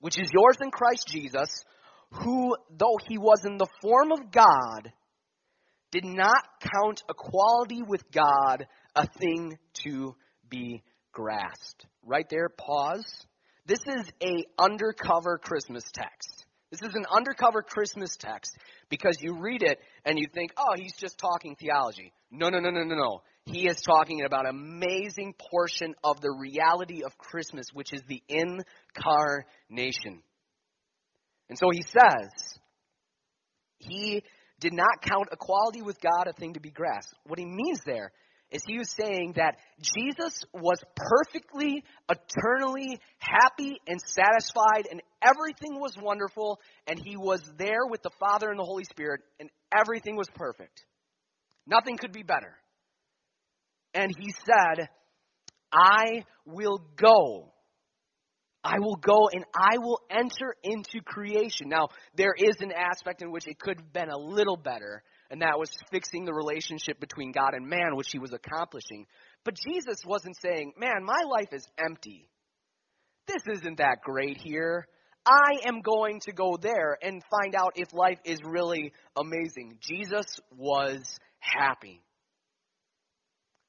which 0.00 0.18
is 0.18 0.30
yours 0.32 0.56
in 0.60 0.70
Christ 0.70 1.08
Jesus, 1.08 1.64
who, 2.10 2.56
though 2.70 2.98
he 3.08 3.18
was 3.18 3.44
in 3.44 3.56
the 3.56 3.68
form 3.80 4.12
of 4.12 4.30
God, 4.30 4.92
did 5.90 6.04
not 6.04 6.42
count 6.60 7.02
equality 7.08 7.82
with 7.82 8.02
God 8.10 8.66
a 8.94 9.06
thing 9.06 9.58
to 9.84 10.14
be 10.48 10.82
grasped. 11.12 11.86
Right 12.04 12.26
there, 12.28 12.48
pause. 12.48 13.06
This 13.66 13.78
is 13.86 14.10
a 14.22 14.44
undercover 14.58 15.38
Christmas 15.38 15.84
text. 15.94 16.44
This 16.70 16.82
is 16.82 16.94
an 16.96 17.06
undercover 17.10 17.62
Christmas 17.62 18.16
text 18.16 18.56
because 18.90 19.16
you 19.20 19.38
read 19.38 19.62
it 19.62 19.78
and 20.04 20.18
you 20.18 20.26
think, 20.34 20.52
oh, 20.56 20.74
he's 20.76 20.94
just 20.94 21.18
talking 21.18 21.54
theology. 21.54 22.12
No, 22.30 22.48
no, 22.48 22.58
no, 22.58 22.70
no, 22.70 22.82
no, 22.82 22.96
no. 22.96 23.22
He 23.46 23.68
is 23.68 23.80
talking 23.82 24.24
about 24.24 24.46
an 24.46 24.56
amazing 24.56 25.34
portion 25.50 25.94
of 26.02 26.20
the 26.20 26.30
reality 26.30 27.02
of 27.04 27.18
Christmas, 27.18 27.66
which 27.72 27.92
is 27.92 28.02
the 28.08 28.22
incarnation. 28.28 30.22
And 31.50 31.58
so 31.58 31.66
he 31.70 31.82
says, 31.82 32.58
he 33.78 34.22
did 34.60 34.72
not 34.72 35.02
count 35.02 35.28
equality 35.30 35.82
with 35.82 36.00
God 36.00 36.26
a 36.26 36.32
thing 36.32 36.54
to 36.54 36.60
be 36.60 36.70
grasped. 36.70 37.14
What 37.26 37.38
he 37.38 37.44
means 37.44 37.80
there 37.84 38.12
is 38.50 38.62
he 38.66 38.78
was 38.78 38.90
saying 38.90 39.34
that 39.36 39.56
Jesus 39.82 40.44
was 40.54 40.78
perfectly, 40.96 41.84
eternally 42.08 42.98
happy 43.18 43.78
and 43.86 44.00
satisfied, 44.00 44.86
and 44.90 45.02
everything 45.22 45.80
was 45.80 45.96
wonderful, 46.00 46.60
and 46.86 46.98
he 47.04 47.16
was 47.16 47.42
there 47.58 47.86
with 47.90 48.02
the 48.02 48.10
Father 48.20 48.48
and 48.48 48.58
the 48.58 48.64
Holy 48.64 48.84
Spirit, 48.84 49.20
and 49.38 49.50
everything 49.76 50.16
was 50.16 50.28
perfect. 50.34 50.84
Nothing 51.66 51.96
could 51.98 52.12
be 52.12 52.22
better. 52.22 52.56
And 53.94 54.12
he 54.18 54.32
said, 54.44 54.88
I 55.72 56.24
will 56.44 56.78
go. 56.96 57.52
I 58.62 58.78
will 58.78 58.96
go 58.96 59.28
and 59.30 59.44
I 59.54 59.76
will 59.78 60.00
enter 60.10 60.54
into 60.62 61.02
creation. 61.04 61.68
Now, 61.68 61.88
there 62.16 62.34
is 62.36 62.56
an 62.60 62.72
aspect 62.72 63.20
in 63.20 63.30
which 63.30 63.46
it 63.46 63.58
could 63.58 63.78
have 63.78 63.92
been 63.92 64.08
a 64.08 64.18
little 64.18 64.56
better, 64.56 65.02
and 65.30 65.42
that 65.42 65.58
was 65.58 65.70
fixing 65.92 66.24
the 66.24 66.32
relationship 66.32 66.98
between 66.98 67.30
God 67.30 67.52
and 67.52 67.68
man, 67.68 67.94
which 67.94 68.08
he 68.10 68.18
was 68.18 68.32
accomplishing. 68.32 69.06
But 69.44 69.56
Jesus 69.68 69.98
wasn't 70.06 70.36
saying, 70.40 70.72
Man, 70.78 71.04
my 71.04 71.22
life 71.30 71.52
is 71.52 71.66
empty. 71.78 72.30
This 73.26 73.42
isn't 73.58 73.78
that 73.78 74.00
great 74.02 74.38
here. 74.38 74.86
I 75.26 75.66
am 75.66 75.80
going 75.80 76.20
to 76.20 76.32
go 76.32 76.56
there 76.60 76.98
and 77.02 77.22
find 77.30 77.54
out 77.54 77.72
if 77.76 77.92
life 77.94 78.18
is 78.24 78.38
really 78.44 78.92
amazing. 79.16 79.78
Jesus 79.80 80.26
was 80.54 81.18
happy. 81.38 82.02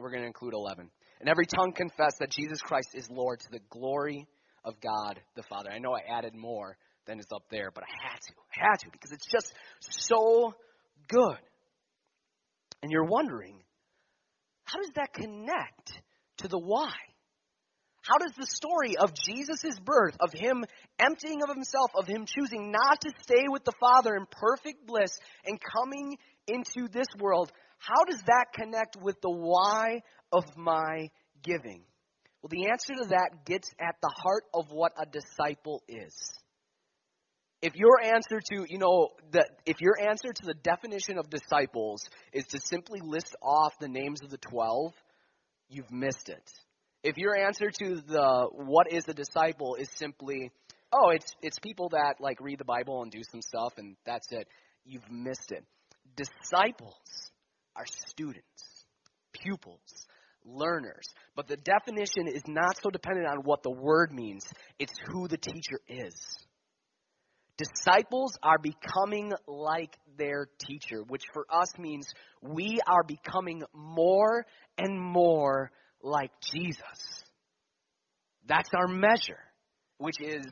We're 0.00 0.10
going 0.10 0.22
to 0.22 0.26
include 0.26 0.54
11. 0.54 0.90
And 1.20 1.28
every 1.28 1.46
tongue 1.46 1.72
confess 1.72 2.16
that 2.20 2.30
Jesus 2.30 2.60
Christ 2.60 2.90
is 2.94 3.08
Lord 3.10 3.40
to 3.40 3.50
the 3.50 3.60
glory 3.68 4.26
of 4.64 4.80
God 4.80 5.20
the 5.36 5.42
Father. 5.42 5.70
I 5.70 5.78
know 5.78 5.92
I 5.92 6.00
added 6.18 6.34
more 6.34 6.76
than 7.06 7.18
is 7.18 7.26
up 7.34 7.44
there, 7.50 7.70
but 7.74 7.84
I 7.84 8.08
had 8.08 8.20
to. 8.20 8.32
I 8.56 8.70
had 8.70 8.78
to 8.80 8.90
because 8.90 9.12
it's 9.12 9.26
just 9.26 9.52
so 9.80 10.54
good. 11.08 11.38
And 12.82 12.90
you're 12.90 13.04
wondering, 13.04 13.62
how 14.64 14.78
does 14.78 14.90
that 14.96 15.12
connect 15.12 15.92
to 16.38 16.48
the 16.48 16.58
why? 16.58 16.92
How 18.02 18.16
does 18.16 18.32
the 18.38 18.46
story 18.46 18.96
of 18.96 19.12
Jesus' 19.12 19.78
birth, 19.84 20.16
of 20.20 20.32
him 20.32 20.64
emptying 20.98 21.42
of 21.42 21.50
himself, 21.50 21.90
of 21.94 22.06
him 22.06 22.24
choosing 22.24 22.72
not 22.72 23.00
to 23.02 23.12
stay 23.22 23.44
with 23.48 23.64
the 23.64 23.74
Father 23.78 24.16
in 24.16 24.24
perfect 24.30 24.86
bliss 24.86 25.18
and 25.44 25.60
coming 25.60 26.16
into 26.46 26.88
this 26.90 27.06
world, 27.18 27.52
how 27.80 28.04
does 28.04 28.20
that 28.26 28.46
connect 28.54 28.96
with 29.00 29.20
the 29.22 29.30
why 29.30 30.02
of 30.30 30.44
my 30.56 31.08
giving? 31.42 31.82
Well, 32.42 32.50
the 32.50 32.70
answer 32.70 32.94
to 33.02 33.08
that 33.08 33.44
gets 33.44 33.70
at 33.80 33.96
the 34.00 34.12
heart 34.22 34.44
of 34.54 34.66
what 34.70 34.92
a 35.00 35.06
disciple 35.06 35.82
is. 35.88 36.14
If 37.62 37.76
your 37.76 38.02
answer 38.02 38.40
to, 38.52 38.66
you 38.68 38.78
know, 38.78 39.08
the, 39.32 39.46
if 39.66 39.80
your 39.80 39.94
answer 40.00 40.28
to 40.32 40.46
the 40.46 40.54
definition 40.54 41.18
of 41.18 41.28
disciples 41.28 42.02
is 42.32 42.46
to 42.46 42.60
simply 42.64 43.00
list 43.02 43.34
off 43.42 43.74
the 43.78 43.88
names 43.88 44.22
of 44.22 44.30
the 44.30 44.38
12, 44.38 44.92
you've 45.68 45.90
missed 45.90 46.28
it. 46.28 46.50
If 47.02 47.16
your 47.16 47.36
answer 47.36 47.70
to 47.70 47.96
the 47.96 48.48
what 48.52 48.92
is 48.92 49.04
a 49.08 49.14
disciple 49.14 49.76
is 49.76 49.88
simply, 49.96 50.50
oh, 50.92 51.10
it's 51.10 51.32
it's 51.42 51.58
people 51.58 51.90
that 51.90 52.16
like 52.20 52.40
read 52.40 52.58
the 52.58 52.64
Bible 52.64 53.02
and 53.02 53.10
do 53.10 53.22
some 53.30 53.40
stuff 53.40 53.74
and 53.78 53.96
that's 54.04 54.30
it, 54.32 54.46
you've 54.84 55.10
missed 55.10 55.50
it. 55.50 55.64
Disciples 56.16 57.29
are 57.80 57.86
students, 58.08 58.84
pupils, 59.32 60.06
learners. 60.44 61.06
But 61.34 61.48
the 61.48 61.56
definition 61.56 62.28
is 62.28 62.42
not 62.46 62.76
so 62.82 62.90
dependent 62.90 63.26
on 63.26 63.38
what 63.38 63.62
the 63.62 63.70
word 63.70 64.12
means, 64.12 64.44
it's 64.78 64.92
who 65.06 65.28
the 65.28 65.38
teacher 65.38 65.80
is. 65.88 66.14
Disciples 67.56 68.38
are 68.42 68.58
becoming 68.58 69.32
like 69.46 69.96
their 70.16 70.48
teacher, 70.66 71.02
which 71.06 71.22
for 71.32 71.46
us 71.50 71.68
means 71.78 72.06
we 72.42 72.78
are 72.86 73.02
becoming 73.02 73.62
more 73.74 74.46
and 74.78 74.98
more 74.98 75.70
like 76.02 76.30
Jesus. 76.52 77.24
That's 78.46 78.70
our 78.74 78.88
measure, 78.88 79.40
which 79.98 80.20
is 80.20 80.46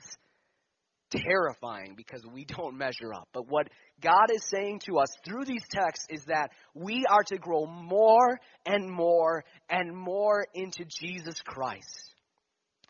terrifying 1.11 1.95
because 1.97 2.23
we 2.33 2.45
don't 2.57 2.77
measure 2.77 3.13
up. 3.15 3.29
But 3.33 3.49
what 3.49 3.69
God 4.01 4.31
is 4.33 4.45
saying 4.45 4.81
to 4.87 4.99
us 4.99 5.09
through 5.25 5.45
these 5.45 5.65
texts 5.71 6.07
is 6.11 6.25
that 6.27 6.51
we 6.75 7.05
are 7.11 7.23
to 7.25 7.39
grow 7.39 7.67
more 7.67 8.39
and 8.67 8.91
more 8.91 9.45
and 9.69 9.97
more 9.97 10.47
into 10.55 10.85
Jesus 11.01 11.41
Christ. 11.45 12.15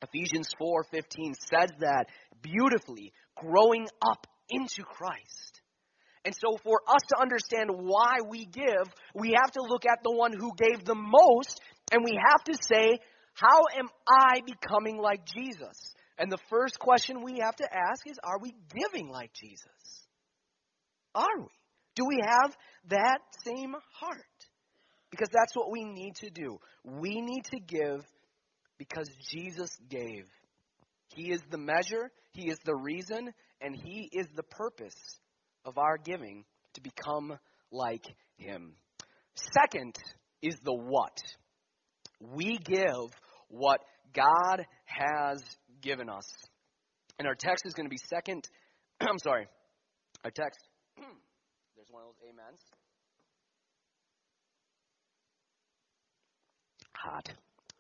Ephesians 0.02 0.50
4:15 0.60 1.34
says 1.50 1.70
that 1.80 2.06
beautifully, 2.40 3.12
growing 3.37 3.88
up 4.06 4.26
into 4.48 4.82
Christ. 4.84 5.60
And 6.25 6.34
so 6.34 6.58
for 6.62 6.80
us 6.87 7.00
to 7.08 7.20
understand 7.20 7.70
why 7.72 8.16
we 8.28 8.44
give, 8.44 8.87
we 9.14 9.37
have 9.40 9.50
to 9.52 9.62
look 9.62 9.87
at 9.87 10.02
the 10.02 10.14
one 10.14 10.32
who 10.32 10.52
gave 10.56 10.84
the 10.84 10.94
most 10.94 11.60
and 11.90 12.04
we 12.04 12.18
have 12.28 12.44
to 12.44 12.54
say, 12.62 12.98
how 13.32 13.62
am 13.78 13.88
I 14.06 14.40
becoming 14.44 14.98
like 14.98 15.25
Jesus? 15.25 15.94
And 16.18 16.30
the 16.32 16.38
first 16.50 16.78
question 16.78 17.22
we 17.22 17.38
have 17.42 17.56
to 17.56 17.64
ask 17.64 18.06
is 18.06 18.18
Are 18.25 18.38
we 18.40 18.54
giving 18.75 19.08
like 19.08 19.32
Jesus? 19.32 19.66
Are 21.14 21.38
we? 21.38 21.46
Do 21.94 22.04
we 22.06 22.20
have 22.25 22.56
that 22.90 23.18
same 23.44 23.75
heart? 23.94 24.16
Because 25.10 25.28
that's 25.32 25.56
what 25.56 25.70
we 25.70 25.84
need 25.84 26.14
to 26.16 26.30
do. 26.30 26.58
We 26.84 27.20
need 27.20 27.44
to 27.52 27.60
give 27.60 28.04
because 28.78 29.08
Jesus 29.30 29.70
gave. 29.88 30.26
He 31.14 31.32
is 31.32 31.40
the 31.50 31.58
measure, 31.58 32.10
He 32.32 32.50
is 32.50 32.58
the 32.64 32.76
reason, 32.76 33.32
and 33.60 33.75
He 33.75 34.08
is 34.12 34.26
the 34.37 34.42
purpose 34.42 34.94
of 35.64 35.78
our 35.78 35.96
giving 35.98 36.44
to 36.75 36.80
become 36.80 37.38
like 37.72 38.04
Him. 38.37 38.75
Second 39.54 39.96
is 40.42 40.56
the 40.64 40.75
what. 40.75 41.16
We 42.20 42.58
give 42.58 43.10
what 43.48 43.80
God 44.14 44.64
has 44.84 45.42
given 45.80 46.08
us. 46.08 46.26
And 47.18 47.26
our 47.26 47.35
text 47.35 47.64
is 47.66 47.75
going 47.75 47.87
to 47.87 47.90
be 47.90 48.00
second, 48.08 48.49
I'm 49.00 49.18
sorry, 49.18 49.47
our 50.25 50.30
text, 50.30 50.61
there's 50.97 51.88
one 51.90 52.02
of 52.02 52.08
those 52.08 52.30
amens. 52.30 52.61
Hot. 56.94 57.28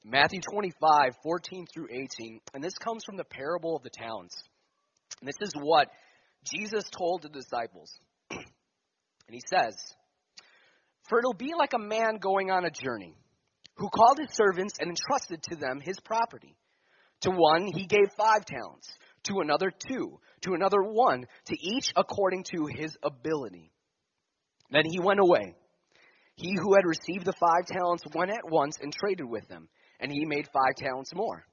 Matthew 0.04 0.40
25, 0.40 1.16
14 1.22 1.66
through 1.72 1.88
18. 1.90 2.40
And 2.54 2.62
this 2.62 2.74
comes 2.78 3.02
from 3.04 3.16
the 3.16 3.24
parable 3.24 3.76
of 3.76 3.82
the 3.82 3.90
talents. 3.90 4.34
And 5.20 5.28
this 5.28 5.48
is 5.48 5.52
what 5.60 5.88
Jesus 6.44 6.84
told 6.96 7.22
the 7.22 7.28
disciples. 7.28 7.92
and 8.30 8.40
he 9.28 9.42
says, 9.52 9.74
For 11.08 11.18
it'll 11.18 11.34
be 11.34 11.52
like 11.58 11.72
a 11.74 11.78
man 11.78 12.18
going 12.20 12.50
on 12.50 12.64
a 12.64 12.70
journey, 12.70 13.14
who 13.76 13.88
called 13.90 14.18
his 14.18 14.34
servants 14.34 14.74
and 14.80 14.90
entrusted 14.90 15.42
to 15.50 15.56
them 15.56 15.80
his 15.80 15.98
property. 16.00 16.56
To 17.22 17.30
one 17.30 17.66
he 17.66 17.86
gave 17.86 18.12
five 18.16 18.44
talents, 18.44 18.88
to 19.24 19.40
another 19.40 19.70
two, 19.70 20.18
to 20.42 20.54
another 20.54 20.82
one, 20.82 21.26
to 21.46 21.56
each 21.60 21.92
according 21.96 22.44
to 22.54 22.66
his 22.66 22.96
ability. 23.02 23.72
Then 24.70 24.84
he 24.84 25.00
went 25.00 25.20
away. 25.20 25.54
He 26.36 26.54
who 26.54 26.74
had 26.74 26.84
received 26.86 27.24
the 27.24 27.32
five 27.32 27.66
talents 27.66 28.04
went 28.14 28.30
at 28.30 28.48
once 28.48 28.78
and 28.80 28.92
traded 28.92 29.28
with 29.28 29.48
them, 29.48 29.68
and 29.98 30.12
he 30.12 30.24
made 30.24 30.46
five 30.46 30.76
talents 30.76 31.12
more. 31.14 31.44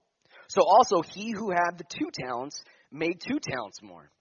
So 0.47 0.61
also 0.63 1.01
he 1.01 1.31
who 1.35 1.49
had 1.49 1.77
the 1.77 1.85
two 1.89 2.09
talents 2.13 2.61
made 2.91 3.19
two 3.19 3.39
talents 3.41 3.81
more. 3.81 4.11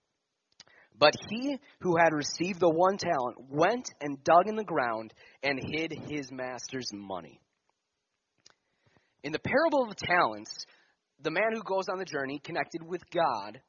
But 0.98 1.14
he 1.28 1.58
who 1.80 1.96
had 1.98 2.14
received 2.14 2.60
the 2.60 2.70
one 2.70 2.96
talent 2.96 3.36
went 3.50 3.90
and 4.00 4.22
dug 4.24 4.48
in 4.48 4.56
the 4.56 4.64
ground 4.64 5.12
and 5.42 5.60
hid 5.60 5.92
his 6.08 6.30
master's 6.30 6.88
money. 6.92 7.40
In 9.22 9.32
the 9.32 9.38
parable 9.38 9.82
of 9.82 9.88
the 9.90 10.06
talents, 10.06 10.50
the 11.22 11.30
man 11.30 11.52
who 11.52 11.62
goes 11.62 11.88
on 11.88 11.98
the 11.98 12.04
journey 12.04 12.40
connected 12.42 12.82
with 12.82 13.02
God 13.10 13.60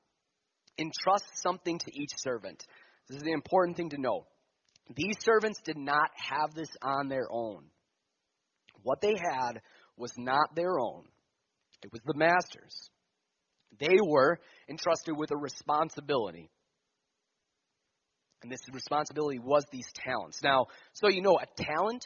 entrusts 0.77 1.41
something 1.41 1.79
to 1.79 1.91
each 1.93 2.11
servant. 2.17 2.63
This 3.07 3.17
is 3.17 3.23
the 3.23 3.31
important 3.31 3.77
thing 3.77 3.89
to 3.91 4.01
know. 4.01 4.25
These 4.95 5.15
servants 5.19 5.59
did 5.63 5.77
not 5.77 6.09
have 6.15 6.53
this 6.53 6.69
on 6.81 7.07
their 7.07 7.27
own. 7.31 7.65
What 8.83 9.01
they 9.01 9.15
had 9.15 9.61
was 9.97 10.11
not 10.17 10.55
their 10.55 10.79
own, 10.79 11.05
it 11.83 11.91
was 11.91 12.01
the 12.05 12.17
master's. 12.17 12.89
They 13.79 13.97
were 14.01 14.39
entrusted 14.69 15.17
with 15.17 15.31
a 15.31 15.37
responsibility. 15.37 16.49
And 18.41 18.51
this 18.51 18.59
responsibility 18.71 19.39
was 19.39 19.65
these 19.71 19.87
talents. 19.95 20.39
Now, 20.43 20.67
so 20.93 21.09
you 21.09 21.21
know, 21.21 21.37
a 21.41 21.63
talent 21.63 22.05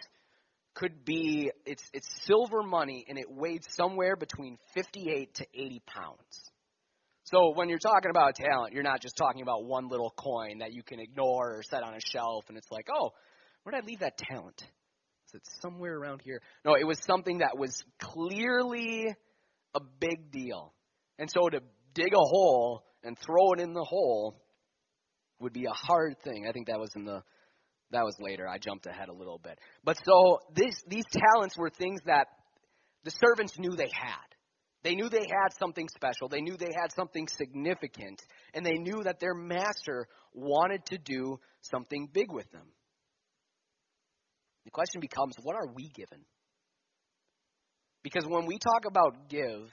could 0.76 1.04
be 1.04 1.52
it's 1.66 1.84
it's 1.94 2.08
silver 2.26 2.64
money 2.64 3.06
and 3.08 3.18
it 3.18 3.26
weighed 3.30 3.64
somewhere 3.76 4.16
between 4.16 4.58
58 4.74 5.34
to 5.36 5.46
80 5.54 5.82
pounds. 5.86 6.52
So 7.24 7.54
when 7.54 7.70
you're 7.70 7.80
talking 7.80 8.10
about 8.10 8.36
talent, 8.36 8.74
you're 8.74 8.84
not 8.84 9.02
just 9.02 9.16
talking 9.16 9.42
about 9.42 9.66
one 9.66 9.88
little 9.88 10.12
coin 10.12 10.60
that 10.60 10.74
you 10.74 10.82
can 10.84 11.00
ignore 11.00 11.58
or 11.58 11.64
set 11.64 11.84
on 11.84 11.94
a 11.94 12.00
shelf 12.12 12.46
and 12.50 12.58
it's 12.58 12.72
like, 12.72 12.88
"Oh, 12.94 13.12
where 13.64 13.72
did 13.72 13.84
I 13.84 13.88
leave 13.88 14.00
that 14.00 14.18
talent?" 14.18 14.62
Is 15.28 15.36
it 15.36 15.48
somewhere 15.62 15.96
around 15.96 16.22
here? 16.24 16.42
No, 16.66 16.74
it 16.74 16.86
was 16.86 17.00
something 17.06 17.40
that 17.40 17.58
was 17.58 17.84
clearly 18.02 19.06
a 19.76 19.80
big 20.00 20.32
deal. 20.32 20.74
And 21.20 21.30
so 21.30 21.50
to 21.50 21.62
dig 21.94 22.14
a 22.14 22.18
hole 22.18 22.84
and 23.04 23.18
throw 23.20 23.54
it 23.54 23.60
in 23.60 23.74
the 23.74 23.84
hole 23.84 24.42
would 25.40 25.54
be 25.54 25.66
a 25.66 25.72
hard 25.72 26.16
thing. 26.24 26.48
I 26.48 26.52
think 26.52 26.68
that 26.68 26.80
was 26.80 26.92
in 26.96 27.06
the 27.06 27.22
that 27.92 28.06
was 28.06 28.16
later. 28.20 28.48
I 28.48 28.58
jumped 28.58 28.86
ahead 28.86 29.10
a 29.10 29.14
little 29.14 29.40
bit. 29.40 29.58
But 29.84 29.98
so 30.06 30.40
this, 30.54 30.82
these 30.88 31.06
talents 31.12 31.58
were 31.58 31.70
things 31.70 32.00
that 32.06 32.28
the 33.04 33.12
servants 33.12 33.58
knew 33.58 33.76
they 33.76 33.92
had. 33.92 34.30
They 34.84 34.96
knew 34.96 35.10
they 35.10 35.18
had 35.18 35.50
something 35.60 35.88
special. 35.94 36.30
They 36.30 36.42
knew 36.42 36.56
they 36.56 36.74
had 36.80 36.92
something 36.96 37.28
significant. 37.28 38.22
And 38.54 38.66
they 38.66 38.78
knew 38.78 39.04
that 39.04 39.20
their 39.20 39.34
master 39.34 40.08
wanted 40.34 40.86
to 40.88 40.98
do 40.98 41.40
something 41.62 42.08
big 42.14 42.32
with 42.32 42.50
them. 42.52 42.68
The 44.66 44.72
question 44.72 45.02
becomes 45.02 45.36
what 45.42 45.56
are 45.56 45.74
we 45.74 45.90
given? 45.90 46.20
Because 48.04 48.26
when 48.28 48.46
we 48.46 48.58
talk 48.60 48.86
about 48.88 49.30
give, 49.30 49.70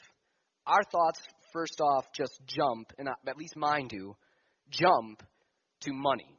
our 0.67 0.83
thoughts, 0.91 1.21
first 1.53 1.81
off, 1.81 2.07
just 2.13 2.41
jump, 2.47 2.93
and 2.99 3.09
at 3.09 3.37
least 3.37 3.57
mine 3.57 3.87
do, 3.89 4.17
jump 4.71 5.23
to 5.83 5.93
money 5.93 6.36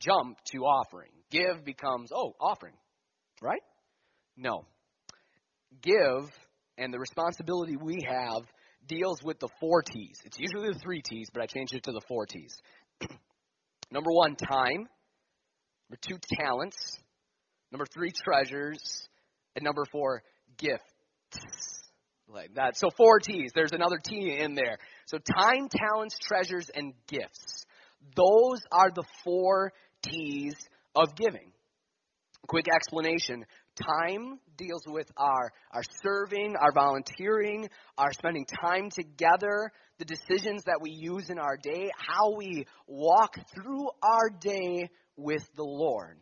jump 0.00 0.38
to 0.52 0.58
offering. 0.58 1.10
Give 1.30 1.64
becomes, 1.64 2.10
oh, 2.12 2.34
offering, 2.40 2.74
right? 3.40 3.62
No. 4.36 4.64
Give 5.82 6.28
and 6.76 6.92
the 6.92 6.98
responsibility 6.98 7.76
we 7.76 8.04
have 8.08 8.42
deals 8.88 9.18
with 9.22 9.38
the 9.38 9.48
four 9.60 9.82
T's. 9.82 10.16
It's 10.24 10.38
usually 10.38 10.72
the 10.72 10.78
three 10.78 11.02
T's, 11.02 11.28
but 11.32 11.42
I 11.42 11.46
changed 11.46 11.74
it 11.74 11.84
to 11.84 11.92
the 11.92 12.00
four 12.08 12.26
T's. 12.26 12.56
Number 13.92 14.10
one, 14.10 14.36
time. 14.36 14.88
Number 15.88 15.98
two, 16.00 16.18
talents. 16.40 16.76
Number 17.70 17.86
three, 17.92 18.10
treasures. 18.24 18.78
And 19.54 19.64
number 19.64 19.84
four, 19.92 20.22
gifts. 20.58 20.82
Like 22.28 22.54
that. 22.54 22.76
So 22.76 22.90
four 22.96 23.18
T's. 23.18 23.50
There's 23.54 23.72
another 23.72 23.98
T 24.02 24.38
in 24.38 24.54
there. 24.54 24.78
So 25.06 25.18
time, 25.18 25.68
talents, 25.68 26.16
treasures, 26.20 26.70
and 26.74 26.94
gifts. 27.08 27.66
Those 28.16 28.60
are 28.72 28.90
the 28.94 29.04
four 29.24 29.72
T's 30.02 30.54
of 30.94 31.14
giving. 31.16 31.52
Quick 32.46 32.66
explanation. 32.74 33.44
Time 33.76 34.40
deals 34.56 34.82
with 34.86 35.06
our, 35.16 35.52
our 35.72 35.82
serving, 36.02 36.54
our 36.60 36.72
volunteering, 36.72 37.68
our 37.96 38.12
spending 38.12 38.44
time 38.44 38.90
together, 38.90 39.70
the 39.98 40.04
decisions 40.04 40.64
that 40.64 40.80
we 40.80 40.90
use 40.90 41.30
in 41.30 41.38
our 41.38 41.56
day, 41.56 41.90
how 41.96 42.34
we 42.36 42.66
walk 42.86 43.36
through 43.54 43.88
our 44.02 44.30
day 44.40 44.88
with 45.16 45.42
the 45.56 45.62
Lord. 45.62 46.18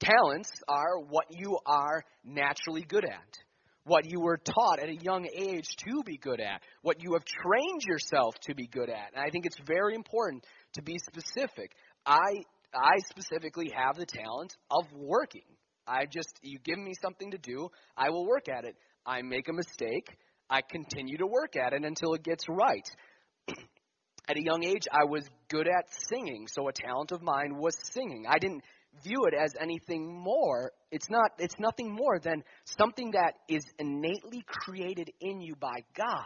Talents 0.00 0.50
are 0.68 0.98
what 1.08 1.26
you 1.30 1.58
are 1.64 2.04
naturally 2.24 2.82
good 2.82 3.04
at, 3.04 3.38
what 3.84 4.04
you 4.10 4.20
were 4.20 4.36
taught 4.36 4.80
at 4.80 4.88
a 4.88 4.96
young 4.96 5.26
age 5.34 5.68
to 5.86 6.02
be 6.04 6.18
good 6.18 6.40
at, 6.40 6.60
what 6.82 7.02
you 7.02 7.14
have 7.14 7.24
trained 7.24 7.82
yourself 7.82 8.34
to 8.42 8.54
be 8.54 8.66
good 8.66 8.90
at. 8.90 9.12
And 9.14 9.24
I 9.24 9.30
think 9.30 9.46
it's 9.46 9.58
very 9.66 9.94
important 9.94 10.44
to 10.74 10.82
be 10.82 10.98
specific. 10.98 11.72
I 12.06 12.44
I 12.72 12.98
specifically 13.08 13.72
have 13.76 13.96
the 13.96 14.06
talent 14.06 14.56
of 14.70 14.84
working. 14.94 15.42
I 15.86 16.06
just 16.06 16.38
you 16.42 16.58
give 16.58 16.78
me 16.78 16.94
something 17.02 17.32
to 17.32 17.38
do, 17.38 17.68
I 17.96 18.10
will 18.10 18.26
work 18.26 18.48
at 18.48 18.64
it. 18.64 18.76
I 19.04 19.22
make 19.22 19.48
a 19.48 19.52
mistake, 19.52 20.08
I 20.48 20.62
continue 20.62 21.18
to 21.18 21.26
work 21.26 21.56
at 21.56 21.72
it 21.72 21.84
until 21.84 22.14
it 22.14 22.22
gets 22.22 22.44
right. 22.48 22.88
at 24.28 24.36
a 24.36 24.42
young 24.42 24.64
age, 24.64 24.86
I 24.90 25.04
was 25.04 25.24
good 25.48 25.68
at 25.68 25.86
singing, 26.08 26.46
so 26.48 26.68
a 26.68 26.72
talent 26.72 27.12
of 27.12 27.22
mine 27.22 27.56
was 27.56 27.76
singing. 27.92 28.24
I 28.28 28.38
didn't 28.38 28.62
view 29.04 29.26
it 29.26 29.34
as 29.34 29.52
anything 29.60 30.12
more. 30.12 30.72
It's 30.90 31.10
not 31.10 31.32
it's 31.38 31.58
nothing 31.58 31.92
more 31.92 32.18
than 32.18 32.42
something 32.64 33.12
that 33.12 33.34
is 33.48 33.64
innately 33.78 34.44
created 34.46 35.10
in 35.20 35.40
you 35.40 35.54
by 35.56 35.84
God 35.96 36.24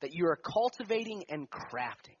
that 0.00 0.12
you 0.12 0.26
are 0.26 0.36
cultivating 0.36 1.24
and 1.28 1.48
crafting. 1.50 2.16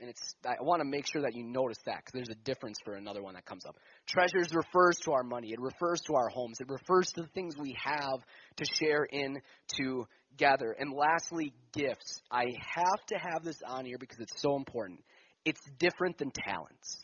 And 0.00 0.08
it's, 0.08 0.34
I 0.46 0.54
want 0.60 0.80
to 0.80 0.88
make 0.88 1.06
sure 1.10 1.22
that 1.22 1.34
you 1.34 1.42
notice 1.42 1.78
that 1.86 1.96
because 1.98 2.12
there's 2.12 2.28
a 2.28 2.44
difference 2.44 2.78
for 2.84 2.94
another 2.94 3.20
one 3.20 3.34
that 3.34 3.44
comes 3.44 3.64
up. 3.66 3.76
Treasures 4.06 4.54
refers 4.54 4.96
to 5.04 5.12
our 5.12 5.24
money, 5.24 5.50
it 5.50 5.60
refers 5.60 6.00
to 6.06 6.14
our 6.14 6.28
homes, 6.28 6.58
it 6.60 6.68
refers 6.68 7.10
to 7.12 7.22
the 7.22 7.28
things 7.28 7.56
we 7.58 7.76
have 7.82 8.20
to 8.56 8.64
share 8.78 9.04
in 9.04 9.40
together. 9.66 10.76
And 10.78 10.92
lastly, 10.92 11.52
gifts. 11.72 12.20
I 12.30 12.44
have 12.76 13.06
to 13.08 13.16
have 13.16 13.42
this 13.42 13.60
on 13.66 13.86
here 13.86 13.98
because 13.98 14.20
it's 14.20 14.40
so 14.40 14.54
important. 14.54 15.00
It's 15.44 15.60
different 15.78 16.18
than 16.18 16.30
talents. 16.30 16.98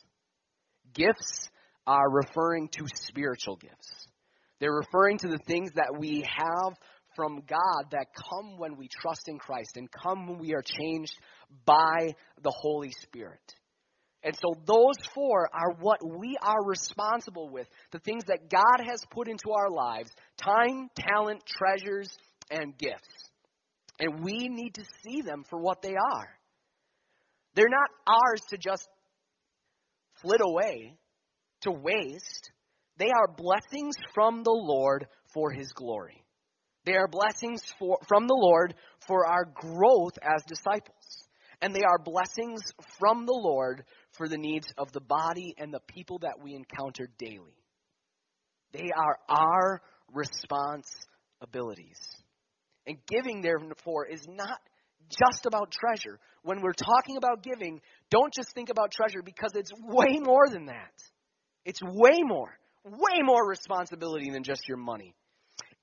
Gifts 0.95 1.49
are 1.87 2.09
referring 2.09 2.69
to 2.69 2.87
spiritual 2.95 3.57
gifts. 3.57 4.07
They're 4.61 4.73
referring 4.73 5.19
to 5.19 5.29
the 5.29 5.41
things 5.47 5.73
that 5.75 5.97
we 5.99 6.25
have 6.29 6.75
from 7.17 7.43
God 7.47 7.91
that 7.91 8.07
come 8.15 8.59
when 8.59 8.77
we 8.77 8.89
trust 8.89 9.29
in 9.29 9.39
Christ 9.39 9.77
and 9.77 9.89
come 9.91 10.27
when 10.27 10.39
we 10.39 10.55
are 10.55 10.63
changed 10.63 11.15
by 11.65 12.15
the 12.43 12.53
Holy 12.55 12.93
Spirit. 13.03 13.41
And 14.23 14.35
so 14.37 14.55
those 14.67 14.97
four 15.15 15.51
are 15.53 15.77
what 15.81 16.01
we 16.03 16.37
are 16.41 16.65
responsible 16.65 17.51
with 17.51 17.67
the 17.93 17.99
things 17.99 18.25
that 18.29 18.49
God 18.51 18.87
has 18.87 19.01
put 19.11 19.29
into 19.29 19.51
our 19.55 19.71
lives 19.71 20.11
time, 20.39 20.89
talent, 20.97 21.43
treasures, 21.47 22.09
and 22.51 22.77
gifts. 22.79 23.09
And 24.01 24.25
we 24.25 24.49
need 24.49 24.75
to 24.75 24.85
see 25.05 25.21
them 25.21 25.45
for 25.51 25.61
what 25.61 25.83
they 25.83 25.95
are. 25.95 26.29
They're 27.55 27.69
not 27.69 27.91
ours 28.07 28.41
to 28.49 28.57
just 28.57 28.89
flit 30.23 30.41
away, 30.43 30.95
to 31.63 31.71
waste. 31.71 32.51
They 32.97 33.11
are 33.11 33.29
blessings 33.29 33.95
from 34.15 34.43
the 34.43 34.51
Lord 34.51 35.07
for 35.35 35.53
His 35.53 35.71
glory. 35.73 36.25
They 36.85 36.95
are 36.95 37.09
blessings 37.09 37.63
for, 37.79 37.99
from 38.09 38.27
the 38.27 38.37
Lord 38.39 38.75
for 39.07 39.27
our 39.27 39.45
growth 39.45 40.19
as 40.23 40.43
disciples. 40.47 40.94
And 41.65 41.75
they 41.75 41.81
are 41.81 41.97
blessings 41.97 42.61
from 42.99 43.25
the 43.25 43.33
Lord 43.33 43.85
for 44.19 44.29
the 44.29 44.37
needs 44.37 44.67
of 44.77 44.93
the 44.93 45.01
body 45.01 45.55
and 45.57 45.73
the 45.73 45.81
people 45.89 46.19
that 46.19 46.35
we 46.43 46.55
encounter 46.55 47.09
daily. 47.19 47.57
They 48.75 48.91
are 48.95 49.19
our 49.31 49.81
responsibilities. 50.13 51.97
And 52.87 52.99
giving, 53.07 53.41
therefore, 53.41 54.05
is 54.05 54.27
not 54.29 54.61
just 55.09 55.47
about 55.47 55.73
treasure. 55.73 56.19
When 56.43 56.61
we're 56.61 56.75
talking 56.75 57.17
about 57.17 57.43
giving, 57.43 57.81
don't 58.11 58.35
just 58.35 58.55
think 58.55 58.69
about 58.69 58.91
treasure 58.91 59.23
because 59.25 59.53
it's 59.55 59.71
way 59.81 60.19
more 60.21 60.51
than 60.53 60.67
that. 60.67 60.93
It's 61.65 61.81
way 61.83 62.21
more. 62.25 62.59
way 62.85 63.23
more 63.23 63.49
responsibility 63.49 64.29
than 64.31 64.45
just 64.45 64.69
your 64.69 64.77
money. 64.77 65.15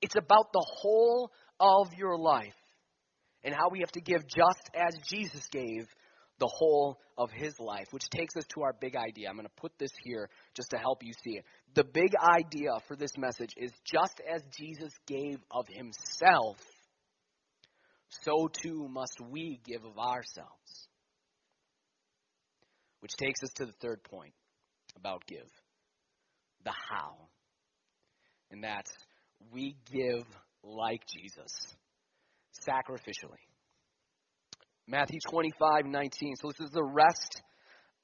It's 0.00 0.14
about 0.14 0.52
the 0.52 0.64
whole 0.80 1.32
of 1.58 1.88
your 1.98 2.16
life 2.16 2.54
and 3.44 3.54
how 3.54 3.68
we 3.70 3.80
have 3.80 3.92
to 3.92 4.00
give 4.00 4.26
just 4.26 4.70
as 4.74 4.94
Jesus 5.08 5.42
gave 5.50 5.86
the 6.38 6.50
whole 6.52 6.98
of 7.16 7.30
his 7.30 7.54
life, 7.60 7.86
which 7.90 8.08
takes 8.10 8.36
us 8.36 8.44
to 8.54 8.62
our 8.62 8.74
big 8.80 8.96
idea. 8.96 9.28
I'm 9.28 9.36
going 9.36 9.46
to 9.46 9.60
put 9.60 9.72
this 9.78 9.92
here 10.02 10.28
just 10.54 10.70
to 10.70 10.76
help 10.76 11.02
you 11.02 11.12
see 11.24 11.36
it. 11.36 11.44
The 11.74 11.84
big 11.84 12.12
idea 12.20 12.70
for 12.88 12.96
this 12.96 13.12
message 13.16 13.54
is 13.56 13.70
just 13.84 14.20
as 14.28 14.42
Jesus 14.58 14.92
gave 15.06 15.38
of 15.50 15.66
himself, 15.68 16.56
so 18.24 18.48
too 18.62 18.88
must 18.88 19.20
we 19.30 19.60
give 19.64 19.84
of 19.84 19.98
ourselves. 19.98 20.88
Which 23.00 23.12
takes 23.16 23.42
us 23.42 23.50
to 23.56 23.66
the 23.66 23.74
third 23.80 24.02
point 24.04 24.34
about 24.96 25.22
give 25.26 25.48
the 26.64 26.72
how. 26.90 27.16
And 28.50 28.62
that's 28.62 28.92
we 29.52 29.76
give 29.92 30.24
like 30.62 31.02
Jesus, 31.06 31.52
sacrificially. 32.68 33.42
Matthew 34.86 35.18
25, 35.30 35.86
19. 35.86 36.36
So 36.36 36.48
this 36.48 36.66
is 36.66 36.72
the 36.72 36.84
rest 36.84 37.42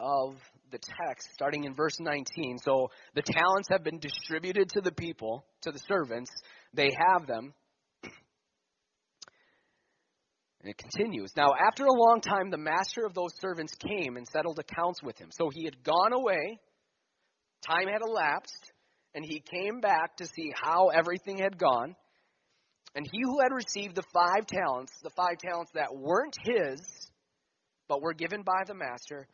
of 0.01 0.37
the 0.71 0.79
text, 0.79 1.29
starting 1.33 1.65
in 1.65 1.75
verse 1.75 1.99
19. 1.99 2.59
So 2.59 2.89
the 3.15 3.23
talents 3.23 3.69
have 3.71 3.83
been 3.83 3.99
distributed 3.99 4.69
to 4.71 4.81
the 4.81 4.93
people, 4.93 5.45
to 5.63 5.73
the 5.73 5.81
servants. 5.81 6.31
They 6.75 6.91
have 6.97 7.27
them. 7.27 7.55
And 10.61 10.71
it 10.71 10.77
continues. 10.77 11.31
Now, 11.37 11.53
after 11.69 11.85
a 11.85 11.93
long 11.93 12.21
time, 12.21 12.51
the 12.51 12.59
master 12.59 13.07
of 13.07 13.15
those 13.15 13.31
servants 13.41 13.73
came 13.77 14.17
and 14.17 14.27
settled 14.27 14.59
accounts 14.59 15.01
with 15.05 15.17
him. 15.17 15.29
So 15.31 15.51
he 15.53 15.65
had 15.65 15.85
gone 15.85 16.13
away, 16.13 16.59
time 17.65 17.87
had 17.87 18.03
elapsed, 18.05 18.73
and 19.15 19.25
he 19.25 19.41
came 19.41 19.79
back 19.81 20.17
to 20.17 20.27
see 20.27 20.53
how 20.61 20.89
everything 20.89 21.39
had 21.39 21.59
gone. 21.59 21.95
And 22.95 23.07
he 23.11 23.21
who 23.23 23.41
had 23.41 23.53
received 23.53 23.95
the 23.95 24.05
five 24.13 24.47
talents, 24.47 24.93
the 25.03 25.11
five 25.11 25.39
talents 25.39 25.71
that 25.75 25.95
weren't 25.95 26.37
his, 26.43 26.81
but 27.89 28.03
were 28.03 28.15
given 28.15 28.43
by 28.43 28.63
the 28.67 28.75
master, 28.75 29.27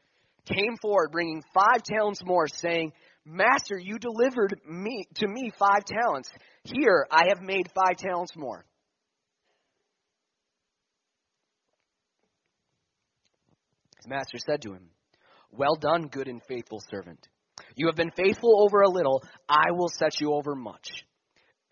came 0.46 0.76
forward 0.80 1.10
bringing 1.12 1.42
five 1.54 1.82
talents 1.82 2.20
more, 2.24 2.46
saying, 2.48 2.92
Master, 3.26 3.78
you 3.78 3.98
delivered 3.98 4.60
me 4.68 5.06
to 5.14 5.26
me 5.26 5.50
five 5.58 5.84
talents. 5.84 6.30
Here 6.64 7.06
I 7.10 7.28
have 7.28 7.40
made 7.40 7.70
five 7.74 7.96
talents 7.96 8.32
more. 8.36 8.66
His 13.96 14.06
master 14.06 14.36
said 14.46 14.60
to 14.62 14.74
him, 14.74 14.90
Well 15.50 15.76
done, 15.76 16.08
good 16.08 16.28
and 16.28 16.42
faithful 16.46 16.82
servant. 16.90 17.26
You 17.76 17.86
have 17.86 17.96
been 17.96 18.10
faithful 18.10 18.62
over 18.62 18.82
a 18.82 18.90
little, 18.90 19.22
I 19.48 19.70
will 19.70 19.88
set 19.88 20.20
you 20.20 20.34
over 20.34 20.54
much. 20.54 20.86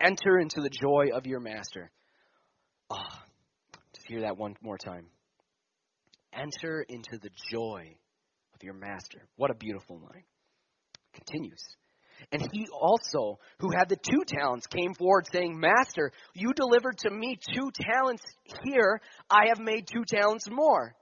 Enter 0.03 0.39
into 0.39 0.59
the 0.59 0.69
joy 0.69 1.15
of 1.15 1.25
your 1.25 1.39
master. 1.39 1.89
Ah, 2.91 2.97
oh, 2.97 3.79
just 3.95 4.07
hear 4.07 4.21
that 4.21 4.37
one 4.37 4.55
more 4.61 4.77
time. 4.77 5.05
Enter 6.33 6.85
into 6.89 7.17
the 7.21 7.29
joy 7.49 7.95
of 8.53 8.63
your 8.63 8.73
master. 8.73 9.19
What 9.37 9.49
a 9.49 9.55
beautiful 9.55 9.99
line. 9.99 10.23
Continues. 11.13 11.63
And 12.31 12.41
he 12.51 12.67
also, 12.71 13.39
who 13.59 13.69
had 13.77 13.87
the 13.87 13.95
two 13.95 14.23
talents, 14.27 14.67
came 14.67 14.93
forward 14.93 15.25
saying, 15.31 15.59
Master, 15.59 16.11
you 16.33 16.53
delivered 16.53 16.97
to 16.99 17.09
me 17.09 17.37
two 17.53 17.71
talents. 17.73 18.23
Here 18.63 18.99
I 19.29 19.47
have 19.47 19.59
made 19.59 19.87
two 19.87 20.03
talents 20.05 20.49
more. 20.49 20.95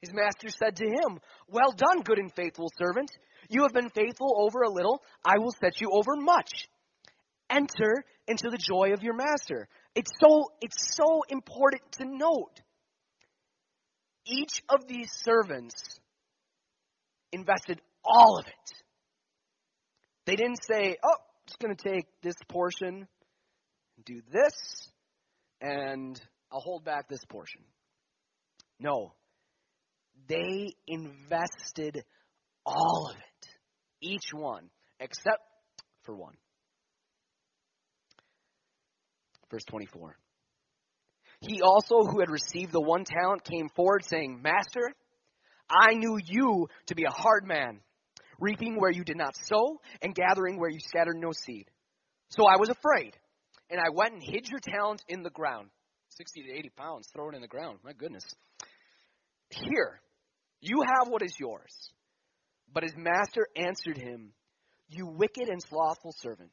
His 0.00 0.12
master 0.12 0.48
said 0.48 0.76
to 0.76 0.84
him, 0.84 1.20
Well 1.48 1.72
done, 1.72 2.02
good 2.02 2.18
and 2.18 2.32
faithful 2.34 2.70
servant. 2.78 3.10
You 3.48 3.62
have 3.62 3.72
been 3.72 3.90
faithful 3.90 4.34
over 4.38 4.62
a 4.62 4.70
little, 4.70 5.02
I 5.24 5.38
will 5.38 5.52
set 5.60 5.80
you 5.80 5.90
over 5.92 6.16
much. 6.16 6.68
Enter 7.50 8.04
into 8.26 8.48
the 8.50 8.58
joy 8.58 8.92
of 8.92 9.02
your 9.02 9.14
master. 9.14 9.68
It's 9.94 10.10
so, 10.20 10.52
it's 10.60 10.96
so 10.96 11.22
important 11.28 11.82
to 11.98 12.04
note. 12.04 12.60
Each 14.26 14.62
of 14.68 14.86
these 14.88 15.10
servants 15.12 15.74
invested 17.32 17.80
all 18.04 18.38
of 18.38 18.46
it. 18.46 18.52
They 20.26 20.36
didn't 20.36 20.62
say, 20.62 20.96
oh, 21.02 21.08
I'm 21.08 21.46
just 21.46 21.58
going 21.58 21.76
to 21.76 21.90
take 21.96 22.06
this 22.22 22.36
portion, 22.48 23.06
do 24.06 24.22
this, 24.32 24.88
and 25.60 26.18
I'll 26.50 26.60
hold 26.60 26.84
back 26.84 27.08
this 27.08 27.24
portion. 27.28 27.60
No. 28.80 29.12
They 30.28 30.72
invested 30.86 32.04
all 32.64 33.10
of 33.10 33.16
it. 33.16 33.48
Each 34.00 34.32
one, 34.32 34.70
except 35.00 35.42
for 36.04 36.14
one. 36.14 36.34
Verse 39.50 39.64
24. 39.64 40.16
He 41.40 41.60
also, 41.62 42.04
who 42.04 42.20
had 42.20 42.30
received 42.30 42.72
the 42.72 42.80
one 42.80 43.04
talent, 43.04 43.44
came 43.44 43.68
forward, 43.74 44.04
saying, 44.04 44.40
Master, 44.42 44.92
I 45.68 45.94
knew 45.94 46.18
you 46.22 46.68
to 46.86 46.94
be 46.94 47.04
a 47.04 47.10
hard 47.10 47.46
man, 47.46 47.80
reaping 48.40 48.76
where 48.80 48.90
you 48.90 49.04
did 49.04 49.16
not 49.16 49.36
sow, 49.36 49.80
and 50.02 50.14
gathering 50.14 50.58
where 50.58 50.70
you 50.70 50.78
scattered 50.80 51.16
no 51.16 51.32
seed. 51.32 51.68
So 52.30 52.46
I 52.46 52.56
was 52.58 52.70
afraid, 52.70 53.16
and 53.70 53.80
I 53.80 53.90
went 53.90 54.14
and 54.14 54.22
hid 54.22 54.48
your 54.48 54.60
talent 54.60 55.02
in 55.08 55.22
the 55.22 55.30
ground. 55.30 55.68
60 56.10 56.42
to 56.42 56.58
80 56.58 56.68
pounds, 56.76 57.08
throw 57.12 57.28
it 57.30 57.34
in 57.34 57.42
the 57.42 57.48
ground. 57.48 57.78
My 57.84 57.92
goodness. 57.92 58.24
Here, 59.50 60.00
you 60.60 60.82
have 60.82 61.08
what 61.08 61.22
is 61.22 61.38
yours. 61.38 61.90
But 62.72 62.84
his 62.84 62.94
master 62.96 63.46
answered 63.56 63.98
him, 63.98 64.32
You 64.88 65.06
wicked 65.06 65.48
and 65.48 65.62
slothful 65.62 66.14
servant. 66.18 66.52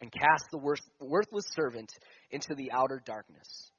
And 0.00 0.10
cast 0.10 0.46
the 0.50 0.76
worthless 1.00 1.44
servant 1.54 1.92
into 2.30 2.54
the 2.54 2.72
outer 2.72 3.02
darkness. 3.04 3.70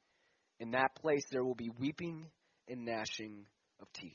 In 0.60 0.72
that 0.72 0.96
place 1.02 1.24
there 1.32 1.44
will 1.44 1.56
be 1.56 1.72
weeping 1.80 2.28
and 2.68 2.86
gnashing 2.86 3.46
of 3.82 3.92
teeth. 3.94 4.14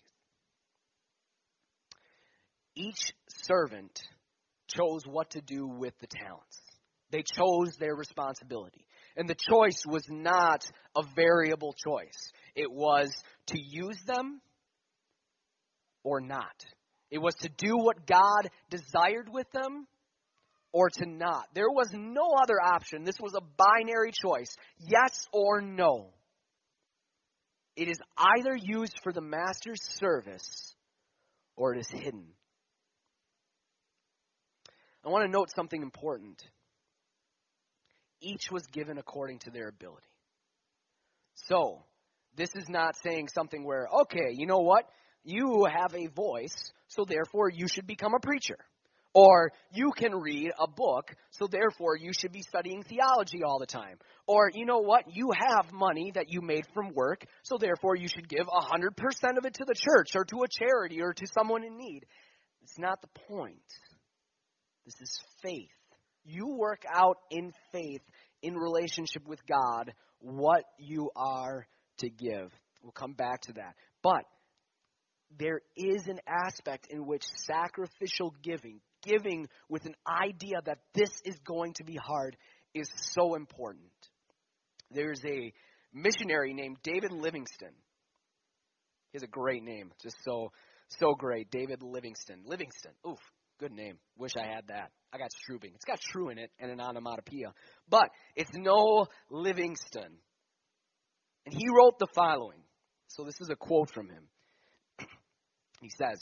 Each 2.77 3.13
servant 3.49 4.01
chose 4.69 5.03
what 5.05 5.31
to 5.31 5.41
do 5.41 5.67
with 5.67 5.99
the 5.99 6.07
talents. 6.07 6.61
They 7.11 7.23
chose 7.23 7.77
their 7.79 7.97
responsibility. 7.97 8.87
And 9.17 9.29
the 9.29 9.35
choice 9.35 9.83
was 9.87 10.05
not 10.09 10.65
a 10.97 11.03
variable 11.17 11.73
choice. 11.73 12.31
It 12.55 12.71
was 12.71 13.11
to 13.47 13.59
use 13.59 13.99
them 14.07 14.41
or 16.05 16.21
not. 16.21 16.65
It 17.11 17.19
was 17.19 17.35
to 17.41 17.49
do 17.49 17.77
what 17.77 18.07
God 18.07 18.51
desired 18.71 19.29
with 19.29 19.51
them 19.53 19.87
or 20.77 20.91
to 20.91 21.07
not. 21.07 21.47
There 21.55 21.71
was 21.71 21.89
no 21.95 22.35
other 22.43 22.61
option. 22.63 23.03
This 23.03 23.19
was 23.19 23.33
a 23.35 23.41
binary 23.41 24.13
choice 24.13 24.55
yes 24.79 25.27
or 25.33 25.63
no. 25.63 26.11
It 27.77 27.89
is 27.89 27.97
either 28.15 28.55
used 28.55 29.01
for 29.03 29.11
the 29.11 29.23
master's 29.23 29.81
service 29.99 30.75
or 31.57 31.75
it 31.75 31.79
is 31.79 31.89
hidden. 31.89 32.27
I 35.03 35.09
want 35.09 35.25
to 35.25 35.31
note 35.31 35.49
something 35.57 35.81
important. 35.81 36.43
Each 38.21 38.51
was 38.53 38.67
given 38.71 38.99
according 38.99 39.39
to 39.41 39.51
their 39.51 39.69
ability. 39.69 40.05
So, 41.49 41.85
this 42.37 42.51
is 42.55 42.69
not 42.69 42.97
saying 43.03 43.29
something 43.35 43.65
where, 43.65 43.89
okay, 44.03 44.35
you 44.35 44.47
know 44.47 44.59
what? 44.59 44.85
You 45.25 45.65
have 45.65 45.95
a 45.95 46.09
voice, 46.09 46.71
so 46.89 47.07
therefore 47.09 47.49
you 47.49 47.67
should 47.67 47.87
become 47.87 48.13
a 48.13 48.21
preacher. 48.21 48.59
Or 49.19 49.51
you 49.73 49.93
can 49.97 50.15
read 50.15 50.51
a 50.61 50.69
book, 50.69 51.11
so 51.31 51.47
therefore 51.47 51.97
you 51.97 52.11
should 52.13 52.33
be 52.33 52.43
studying 52.43 52.83
theology 52.83 53.43
all 53.43 53.59
the 53.59 53.65
time. 53.65 53.97
Or, 54.27 54.51
you 54.53 54.67
know 54.67 54.81
what? 54.81 55.05
You 55.09 55.31
have 55.33 55.73
money 55.73 56.13
that 56.15 56.27
you 56.29 56.43
made 56.43 56.67
from 56.75 56.93
work, 56.93 57.25
so 57.43 57.57
therefore 57.59 57.97
you 57.97 58.09
should 58.09 58.29
give 58.29 58.47
100% 58.47 59.39
of 59.39 59.47
it 59.47 59.55
to 59.55 59.65
the 59.65 59.75
church 59.75 60.09
or 60.15 60.27
to 60.27 60.43
a 60.43 60.49
charity 60.51 61.01
or 61.01 61.15
to 61.15 61.27
someone 61.35 61.65
in 61.65 61.79
need. 61.79 62.05
It's 62.61 62.79
not 62.79 63.01
the 63.01 63.09
point. 63.27 63.57
This 64.85 65.01
is 65.01 65.19
faith. 65.43 65.71
You 66.27 66.49
work 66.49 66.83
out 66.95 67.17
in 67.31 67.55
faith, 67.73 68.03
in 68.43 68.55
relationship 68.55 69.27
with 69.27 69.41
God, 69.47 69.95
what 70.21 70.65
you 70.79 71.11
are 71.17 71.67
to 72.01 72.11
give. 72.11 72.53
We'll 72.83 72.93
come 72.93 73.15
back 73.15 73.41
to 73.43 73.55
that. 73.55 73.77
But 74.03 74.25
there 75.39 75.63
is 75.75 76.07
an 76.07 76.21
aspect 76.27 76.89
in 76.91 77.07
which 77.07 77.25
sacrificial 77.47 78.35
giving, 78.43 78.81
giving 79.07 79.49
with 79.69 79.85
an 79.87 79.95
idea 80.07 80.57
that 80.65 80.79
this 80.95 81.11
is 81.25 81.37
going 81.47 81.75
to 81.75 81.85
be 81.85 81.97
hard, 81.97 82.37
is 82.75 82.89
so 83.13 83.35
important. 83.35 83.91
There's 84.91 85.21
a 85.25 85.53
missionary 85.93 86.53
named 86.53 86.77
David 86.83 87.13
Livingstone. 87.13 87.77
He 89.13 89.17
has 89.17 89.23
a 89.23 89.29
great 89.29 89.63
name, 89.63 89.93
just 90.03 90.17
so 90.25 90.51
so 90.89 91.15
great. 91.15 91.51
David 91.51 91.83
Livingstone. 91.83 92.43
Livingstone. 92.45 92.93
Oof, 93.09 93.19
good 93.59 93.73
name. 93.73 93.99
Wish 94.17 94.33
I 94.37 94.47
had 94.47 94.69
that. 94.69 94.91
I 95.13 95.19
got 95.19 95.31
Strubing. 95.33 95.75
It's 95.75 95.85
got 95.85 96.01
true 96.01 96.31
in 96.31 96.39
it 96.39 96.51
and 96.59 96.71
an 96.71 96.81
onomatopoeia. 96.81 97.53
But 97.89 98.09
it's 98.35 98.51
no 98.55 99.07
Livingstone. 99.31 100.19
And 101.45 101.55
he 101.55 101.65
wrote 101.75 101.99
the 101.99 102.09
following. 102.15 102.61
So 103.09 103.25
this 103.25 103.41
is 103.41 103.49
a 103.51 103.57
quote 103.57 103.91
from 103.93 104.09
him. 104.09 104.29
he 105.81 105.91
says, 105.91 106.21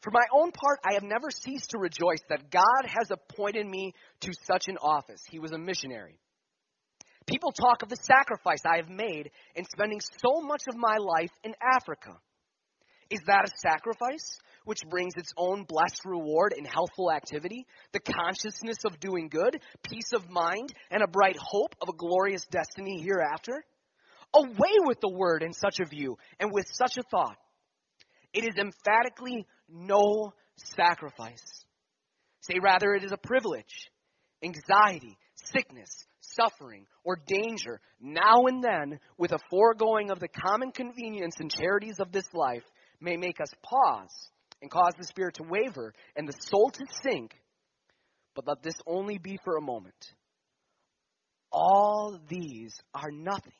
For 0.00 0.10
my 0.12 0.24
own 0.32 0.52
part, 0.52 0.78
I 0.88 0.94
have 0.94 1.02
never 1.02 1.30
ceased 1.30 1.70
to 1.70 1.78
rejoice 1.78 2.22
that 2.28 2.50
God 2.50 2.86
has 2.86 3.10
appointed 3.10 3.66
me 3.66 3.94
to 4.20 4.32
such 4.44 4.68
an 4.68 4.78
office. 4.80 5.20
He 5.28 5.40
was 5.40 5.52
a 5.52 5.58
missionary. 5.58 6.18
People 7.26 7.52
talk 7.52 7.82
of 7.82 7.88
the 7.88 7.96
sacrifice 7.96 8.62
I 8.64 8.76
have 8.76 8.88
made 8.88 9.30
in 9.54 9.64
spending 9.64 10.00
so 10.00 10.40
much 10.40 10.62
of 10.68 10.76
my 10.76 10.96
life 10.96 11.30
in 11.44 11.54
Africa. 11.60 12.16
Is 13.10 13.20
that 13.26 13.44
a 13.44 13.58
sacrifice 13.58 14.38
which 14.64 14.80
brings 14.88 15.14
its 15.16 15.32
own 15.36 15.64
blessed 15.64 16.04
reward 16.04 16.54
in 16.56 16.64
healthful 16.64 17.10
activity, 17.10 17.66
the 17.92 18.00
consciousness 18.00 18.78
of 18.86 19.00
doing 19.00 19.28
good, 19.28 19.60
peace 19.90 20.12
of 20.14 20.30
mind, 20.30 20.72
and 20.90 21.02
a 21.02 21.08
bright 21.08 21.36
hope 21.38 21.74
of 21.80 21.88
a 21.88 21.96
glorious 21.96 22.46
destiny 22.50 23.02
hereafter? 23.02 23.64
Away 24.34 24.76
with 24.84 25.00
the 25.00 25.10
word 25.10 25.42
in 25.42 25.52
such 25.52 25.80
a 25.80 25.88
view 25.88 26.18
and 26.38 26.52
with 26.52 26.66
such 26.72 26.98
a 26.98 27.02
thought. 27.10 27.36
It 28.32 28.44
is 28.44 28.56
emphatically 28.58 29.46
no 29.68 30.32
sacrifice. 30.56 31.44
Say 32.40 32.58
rather, 32.62 32.94
it 32.94 33.04
is 33.04 33.12
a 33.12 33.16
privilege, 33.16 33.90
anxiety, 34.42 35.18
sickness, 35.34 35.90
suffering, 36.20 36.86
or 37.04 37.20
danger, 37.26 37.80
now 38.00 38.46
and 38.46 38.62
then, 38.62 38.98
with 39.16 39.32
a 39.32 39.38
foregoing 39.50 40.10
of 40.10 40.20
the 40.20 40.28
common 40.28 40.72
convenience 40.72 41.36
and 41.40 41.50
charities 41.50 42.00
of 42.00 42.12
this 42.12 42.26
life, 42.32 42.64
may 43.00 43.16
make 43.16 43.40
us 43.40 43.50
pause 43.62 44.30
and 44.60 44.70
cause 44.70 44.92
the 44.98 45.06
spirit 45.06 45.34
to 45.34 45.44
waver 45.44 45.94
and 46.16 46.28
the 46.28 46.36
soul 46.40 46.70
to 46.70 46.84
sink. 47.02 47.34
But 48.34 48.46
let 48.46 48.62
this 48.62 48.74
only 48.86 49.18
be 49.18 49.38
for 49.44 49.56
a 49.56 49.62
moment. 49.62 49.94
All 51.50 52.20
these 52.28 52.74
are 52.94 53.10
nothing 53.10 53.52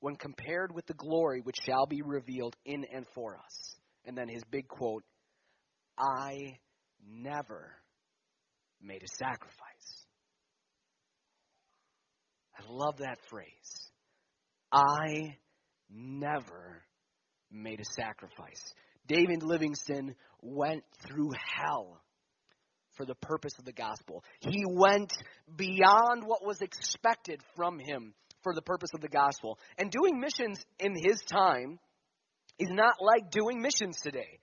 when 0.00 0.16
compared 0.16 0.74
with 0.74 0.86
the 0.86 0.94
glory 0.94 1.40
which 1.42 1.58
shall 1.64 1.86
be 1.86 2.02
revealed 2.02 2.56
in 2.64 2.84
and 2.92 3.06
for 3.14 3.36
us. 3.36 3.76
And 4.06 4.16
then 4.16 4.28
his 4.28 4.42
big 4.50 4.66
quote 4.66 5.04
I 6.00 6.58
never 7.06 7.72
made 8.82 9.02
a 9.02 9.16
sacrifice. 9.18 10.06
I 12.58 12.62
love 12.68 12.98
that 12.98 13.18
phrase. 13.28 13.90
I 14.72 15.36
never 15.90 16.82
made 17.50 17.80
a 17.80 17.84
sacrifice. 17.84 18.62
David 19.06 19.42
Livingstone 19.42 20.14
went 20.40 20.84
through 21.06 21.30
hell 21.56 22.00
for 22.96 23.04
the 23.04 23.14
purpose 23.14 23.52
of 23.58 23.64
the 23.64 23.72
gospel. 23.72 24.24
He 24.40 24.64
went 24.66 25.12
beyond 25.54 26.22
what 26.24 26.46
was 26.46 26.60
expected 26.60 27.40
from 27.56 27.78
him 27.78 28.14
for 28.42 28.54
the 28.54 28.62
purpose 28.62 28.90
of 28.94 29.00
the 29.00 29.08
gospel. 29.08 29.58
And 29.78 29.90
doing 29.90 30.20
missions 30.20 30.64
in 30.78 30.94
his 30.94 31.20
time 31.22 31.78
is 32.58 32.68
not 32.70 32.96
like 33.00 33.30
doing 33.30 33.60
missions 33.60 33.98
today. 34.00 34.39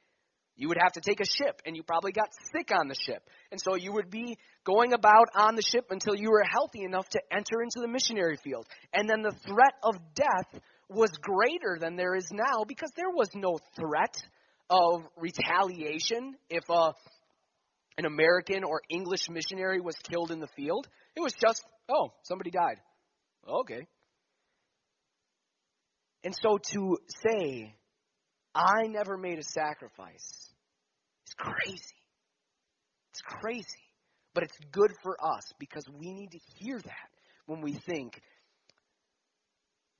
You 0.57 0.69
would 0.69 0.79
have 0.81 0.93
to 0.93 1.01
take 1.01 1.19
a 1.19 1.25
ship, 1.25 1.61
and 1.65 1.75
you 1.75 1.83
probably 1.83 2.11
got 2.11 2.29
sick 2.51 2.71
on 2.75 2.87
the 2.87 2.95
ship. 2.95 3.21
And 3.51 3.61
so 3.61 3.75
you 3.75 3.93
would 3.93 4.09
be 4.09 4.37
going 4.65 4.91
about 4.93 5.27
on 5.35 5.55
the 5.55 5.61
ship 5.61 5.85
until 5.91 6.15
you 6.15 6.31
were 6.31 6.43
healthy 6.43 6.83
enough 6.83 7.07
to 7.09 7.21
enter 7.31 7.61
into 7.61 7.79
the 7.79 7.87
missionary 7.87 8.37
field. 8.43 8.65
And 8.91 9.07
then 9.07 9.21
the 9.21 9.35
threat 9.45 9.73
of 9.83 9.95
death 10.15 10.61
was 10.89 11.11
greater 11.21 11.77
than 11.79 11.95
there 11.95 12.15
is 12.15 12.27
now 12.31 12.63
because 12.67 12.91
there 12.95 13.11
was 13.11 13.29
no 13.35 13.59
threat 13.75 14.15
of 14.69 15.03
retaliation 15.15 16.35
if 16.49 16.63
a, 16.69 16.73
uh, 16.73 16.91
an 17.99 18.05
American 18.05 18.63
or 18.63 18.81
English 18.89 19.29
missionary 19.29 19.79
was 19.79 19.95
killed 20.11 20.31
in 20.31 20.39
the 20.39 20.47
field. 20.55 20.87
It 21.15 21.21
was 21.21 21.33
just, 21.33 21.63
oh, 21.89 22.13
somebody 22.23 22.51
died. 22.51 22.77
Okay. 23.47 23.87
And 26.23 26.35
so 26.41 26.57
to 26.73 26.97
say, 27.23 27.73
I 28.53 28.87
never 28.87 29.17
made 29.17 29.39
a 29.39 29.43
sacrifice 29.43 30.46
is 31.27 31.33
crazy. 31.35 32.01
It's 33.11 33.21
crazy. 33.21 33.65
But 34.33 34.43
it's 34.43 34.57
good 34.71 34.91
for 35.01 35.17
us 35.23 35.43
because 35.59 35.85
we 35.97 36.13
need 36.13 36.31
to 36.31 36.39
hear 36.55 36.77
that 36.79 37.09
when 37.47 37.61
we 37.61 37.73
think, 37.73 38.21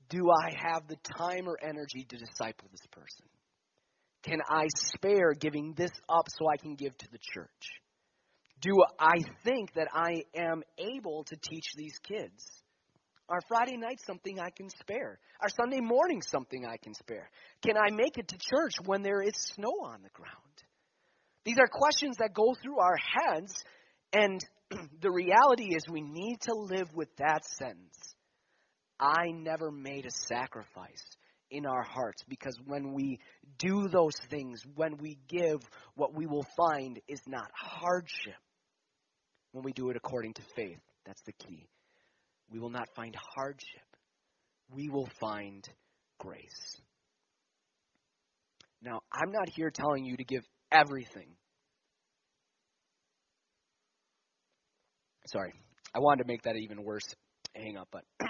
do 0.08 0.30
I 0.30 0.52
have 0.56 0.86
the 0.86 0.96
time 1.18 1.48
or 1.48 1.58
energy 1.62 2.06
to 2.08 2.16
disciple 2.16 2.68
this 2.70 2.86
person? 2.90 3.26
Can 4.22 4.38
I 4.48 4.66
spare 4.74 5.32
giving 5.32 5.74
this 5.76 5.90
up 6.08 6.26
so 6.38 6.48
I 6.48 6.56
can 6.56 6.74
give 6.74 6.96
to 6.96 7.06
the 7.10 7.18
church? 7.34 7.48
Do 8.60 8.72
I 8.98 9.18
think 9.44 9.74
that 9.74 9.88
I 9.92 10.22
am 10.34 10.62
able 10.78 11.24
to 11.24 11.36
teach 11.36 11.66
these 11.76 11.98
kids? 12.02 12.44
Are 13.28 13.40
Friday 13.46 13.76
nights 13.76 14.04
something 14.06 14.40
I 14.40 14.50
can 14.50 14.70
spare? 14.70 15.18
Are 15.40 15.48
Sunday 15.48 15.80
mornings 15.80 16.28
something 16.28 16.64
I 16.64 16.76
can 16.78 16.94
spare? 16.94 17.28
Can 17.62 17.76
I 17.76 17.94
make 17.94 18.16
it 18.18 18.28
to 18.28 18.36
church 18.38 18.74
when 18.84 19.02
there 19.02 19.20
is 19.20 19.34
snow 19.36 19.74
on 19.84 20.02
the 20.02 20.08
ground? 20.10 20.57
These 21.48 21.56
are 21.58 21.66
questions 21.66 22.18
that 22.18 22.34
go 22.34 22.54
through 22.62 22.78
our 22.78 22.96
heads, 22.98 23.64
and 24.12 24.38
the 25.00 25.10
reality 25.10 25.74
is 25.74 25.82
we 25.90 26.02
need 26.02 26.42
to 26.42 26.52
live 26.52 26.88
with 26.94 27.08
that 27.16 27.42
sentence. 27.46 27.96
I 29.00 29.30
never 29.32 29.70
made 29.70 30.04
a 30.04 30.10
sacrifice 30.10 31.02
in 31.50 31.64
our 31.64 31.82
hearts 31.82 32.22
because 32.28 32.54
when 32.66 32.92
we 32.92 33.18
do 33.58 33.88
those 33.88 34.12
things, 34.28 34.60
when 34.74 34.98
we 34.98 35.16
give, 35.26 35.60
what 35.94 36.14
we 36.14 36.26
will 36.26 36.44
find 36.54 37.00
is 37.08 37.22
not 37.26 37.50
hardship. 37.54 38.34
When 39.52 39.64
we 39.64 39.72
do 39.72 39.88
it 39.88 39.96
according 39.96 40.34
to 40.34 40.42
faith, 40.54 40.82
that's 41.06 41.22
the 41.22 41.32
key. 41.32 41.66
We 42.50 42.58
will 42.58 42.68
not 42.68 42.90
find 42.94 43.16
hardship. 43.34 43.96
We 44.70 44.90
will 44.90 45.08
find 45.18 45.66
grace. 46.18 46.76
Now, 48.82 49.00
I'm 49.10 49.32
not 49.32 49.48
here 49.48 49.70
telling 49.70 50.04
you 50.04 50.18
to 50.18 50.24
give 50.24 50.42
everything. 50.72 51.28
Sorry, 55.26 55.52
I 55.94 55.98
wanted 55.98 56.22
to 56.22 56.28
make 56.28 56.42
that 56.42 56.56
even 56.56 56.84
worse 56.84 57.04
hang 57.54 57.76
up, 57.76 57.88
but 57.92 58.04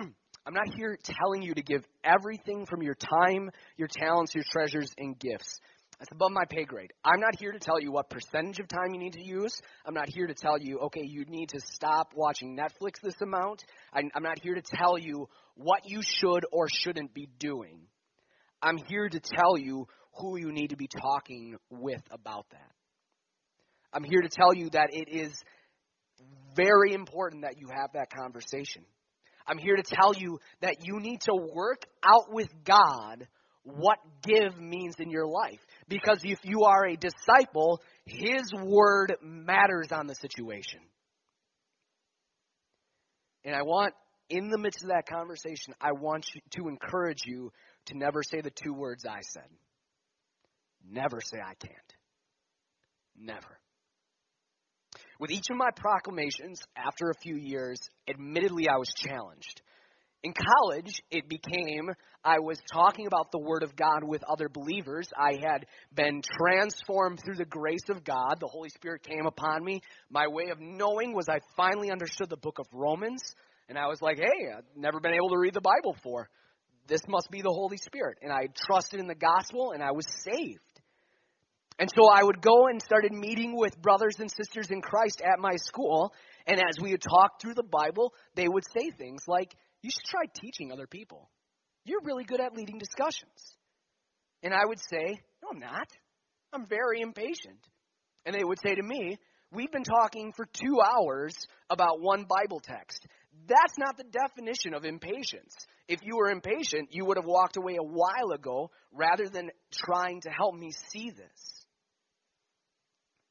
I'm 0.47 0.55
not 0.55 0.75
here 0.77 0.99
telling 1.03 1.43
you 1.43 1.55
to 1.55 1.63
give 1.63 1.85
everything 2.03 2.67
from 2.67 2.83
your 2.83 2.95
time, 2.95 3.51
your 3.77 3.89
talents, 3.89 4.35
your 4.35 4.45
treasures, 4.51 4.91
and 4.97 5.19
gifts. 5.19 5.61
That's 5.99 6.13
above 6.13 6.31
my 6.31 6.45
pay 6.49 6.65
grade. 6.65 6.93
I'm 7.05 7.19
not 7.19 7.35
here 7.39 7.51
to 7.51 7.59
tell 7.59 7.81
you 7.81 7.91
what 7.91 8.09
percentage 8.09 8.61
of 8.61 8.69
time 8.69 8.95
you 8.95 9.01
need 9.01 9.15
to 9.15 9.25
use. 9.25 9.61
I'm 9.85 9.95
not 9.95 10.09
here 10.09 10.29
to 10.29 10.35
tell 10.35 10.57
you, 10.59 10.79
okay, 10.79 11.03
you 11.05 11.25
need 11.27 11.49
to 11.51 11.61
stop 11.61 12.13
watching 12.15 12.57
Netflix 12.57 13.01
this 13.03 13.21
amount. 13.21 13.65
I'm 13.93 14.23
not 14.23 14.39
here 14.41 14.55
to 14.55 14.63
tell 14.63 14.97
you 14.97 15.29
what 15.57 15.83
you 15.87 16.01
should 16.03 16.47
or 16.53 16.69
shouldn't 16.73 17.15
be 17.15 17.29
doing. 17.41 17.81
I'm 18.63 18.77
here 18.89 19.09
to 19.09 19.21
tell 19.21 19.59
you 19.59 19.87
who 20.15 20.39
you 20.39 20.53
need 20.53 20.71
to 20.71 20.77
be 20.77 20.89
talking 20.89 21.57
with 21.71 22.03
about 22.11 22.47
that. 22.51 22.71
I'm 23.93 24.05
here 24.05 24.21
to 24.21 24.29
tell 24.29 24.55
you 24.55 24.71
that 24.71 24.91
it 24.93 25.09
is 25.09 25.33
very 26.55 26.93
important 26.93 27.43
that 27.43 27.59
you 27.59 27.69
have 27.69 27.93
that 27.95 28.09
conversation. 28.13 28.85
I'm 29.47 29.59
here 29.59 29.77
to 29.77 29.83
tell 29.83 30.15
you 30.15 30.41
that 30.61 30.85
you 30.87 31.01
need 31.01 31.23
to 31.23 31.35
work 31.35 31.83
out 32.03 32.33
with 32.33 32.49
God 32.65 33.27
what 33.63 33.99
give 34.23 34.59
means 34.59 34.97
in 34.99 35.11
your 35.11 35.27
life. 35.27 35.61
Because 35.89 36.21
if 36.23 36.39
you 36.43 36.65
are 36.65 36.87
a 36.87 36.97
disciple, 36.97 37.81
His 38.05 38.53
word 38.63 39.15
matters 39.23 39.89
on 39.91 40.07
the 40.07 40.15
situation. 40.15 40.81
And 43.45 43.55
I 43.55 43.63
want, 43.63 43.95
in 44.29 44.51
the 44.51 44.59
midst 44.59 44.83
of 44.83 44.91
that 44.91 45.07
conversation, 45.11 45.75
I 45.81 45.93
want 45.93 46.27
to 46.57 46.69
encourage 46.69 47.23
you 47.25 47.53
to 47.87 47.97
never 47.97 48.23
say 48.23 48.41
the 48.41 48.51
two 48.51 48.75
words 48.75 49.05
I 49.07 49.21
said. 49.23 49.49
Never 50.91 51.21
say 51.23 51.39
I 51.39 51.55
can't. 51.55 51.93
Never. 53.17 53.59
With 55.21 55.31
each 55.31 55.51
of 55.51 55.57
my 55.57 55.71
proclamations, 55.75 56.61
after 56.77 57.11
a 57.11 57.21
few 57.23 57.37
years, 57.37 57.79
admittedly 58.09 58.69
I 58.69 58.77
was 58.77 58.89
challenged. 58.97 59.63
In 60.23 60.33
college, 60.33 61.01
it 61.11 61.29
became 61.29 61.91
I 62.25 62.41
was 62.41 62.59
talking 62.73 63.07
about 63.07 63.31
the 63.31 63.39
Word 63.39 63.63
of 63.63 63.77
God 63.77 64.03
with 64.03 64.23
other 64.29 64.49
believers. 64.49 65.09
I 65.17 65.35
had 65.41 65.67
been 65.95 66.23
transformed 66.23 67.21
through 67.25 67.37
the 67.37 67.45
grace 67.45 67.89
of 67.89 68.03
God. 68.03 68.37
The 68.41 68.49
Holy 68.49 68.69
Spirit 68.71 69.05
came 69.05 69.27
upon 69.27 69.65
me. 69.65 69.81
My 70.11 70.27
way 70.27 70.51
of 70.51 70.59
knowing 70.61 71.15
was 71.15 71.27
I 71.29 71.39
finally 71.57 71.91
understood 71.93 72.31
the 72.31 72.37
book 72.37 72.59
of 72.59 72.67
Romans. 72.73 73.23
And 73.69 73.79
I 73.79 73.87
was 73.87 74.03
like, 74.03 74.17
hey, 74.17 74.53
I've 74.57 74.65
never 74.77 74.99
been 74.99 75.15
able 75.15 75.31
to 75.31 75.39
read 75.39 75.55
the 75.55 75.61
Bible 75.61 75.93
before. 75.93 76.29
This 76.89 77.03
must 77.07 77.31
be 77.31 77.43
the 77.43 77.53
Holy 77.53 77.77
Spirit. 77.77 78.19
And 78.23 78.33
I 78.33 78.49
trusted 78.67 78.99
in 78.99 79.07
the 79.07 79.15
gospel 79.15 79.73
and 79.73 79.83
I 79.83 79.93
was 79.93 80.07
saved. 80.25 80.61
And 81.79 81.89
so 81.95 82.09
I 82.13 82.23
would 82.23 82.43
go 82.43 82.67
and 82.67 82.83
started 82.83 83.13
meeting 83.13 83.57
with 83.57 83.81
brothers 83.81 84.17
and 84.19 84.31
sisters 84.31 84.71
in 84.71 84.83
Christ 84.83 85.23
at 85.25 85.39
my 85.39 85.57
school. 85.57 86.13
And 86.47 86.59
as 86.59 86.81
we 86.83 86.91
would 86.91 87.03
talk 87.03 87.41
through 87.41 87.55
the 87.55 87.63
Bible, 87.63 88.13
they 88.35 88.49
would 88.49 88.65
say 88.77 88.91
things 88.91 89.23
like, 89.29 89.55
You 89.83 89.91
should 89.91 90.11
try 90.11 90.25
teaching 90.35 90.73
other 90.73 90.89
people. 90.89 91.31
You're 91.85 92.03
really 92.03 92.25
good 92.25 92.41
at 92.41 92.55
leading 92.55 92.79
discussions. 92.79 93.57
And 94.43 94.53
I 94.53 94.67
would 94.67 94.81
say, 94.81 95.21
No, 95.43 95.51
I'm 95.53 95.61
not. 95.61 95.89
I'm 96.53 96.67
very 96.67 97.01
impatient. 97.01 97.61
And 98.27 98.35
they 98.35 98.45
would 98.45 98.59
say 98.61 98.75
to 98.75 98.83
me, 98.83 99.19
We've 99.53 99.73
been 99.73 99.85
talking 99.85 100.33
for 100.37 100.47
two 100.47 100.81
hours 100.85 101.35
about 101.71 102.01
one 102.01 102.27
Bible 102.29 102.61
text. 102.61 103.07
That's 103.47 103.79
not 103.79 103.97
the 103.97 104.05
definition 104.05 104.75
of 104.75 104.85
impatience. 104.85 105.55
If 105.87 106.01
you 106.03 106.17
were 106.17 106.29
impatient, 106.29 106.89
you 106.91 107.07
would 107.07 107.17
have 107.17 107.25
walked 107.25 107.57
away 107.57 107.77
a 107.77 107.83
while 107.83 108.33
ago 108.35 108.71
rather 108.93 109.29
than 109.29 109.51
trying 109.73 110.21
to 110.23 110.31
help 110.31 110.55
me 110.55 110.71
see 110.93 111.11
this. 111.11 111.58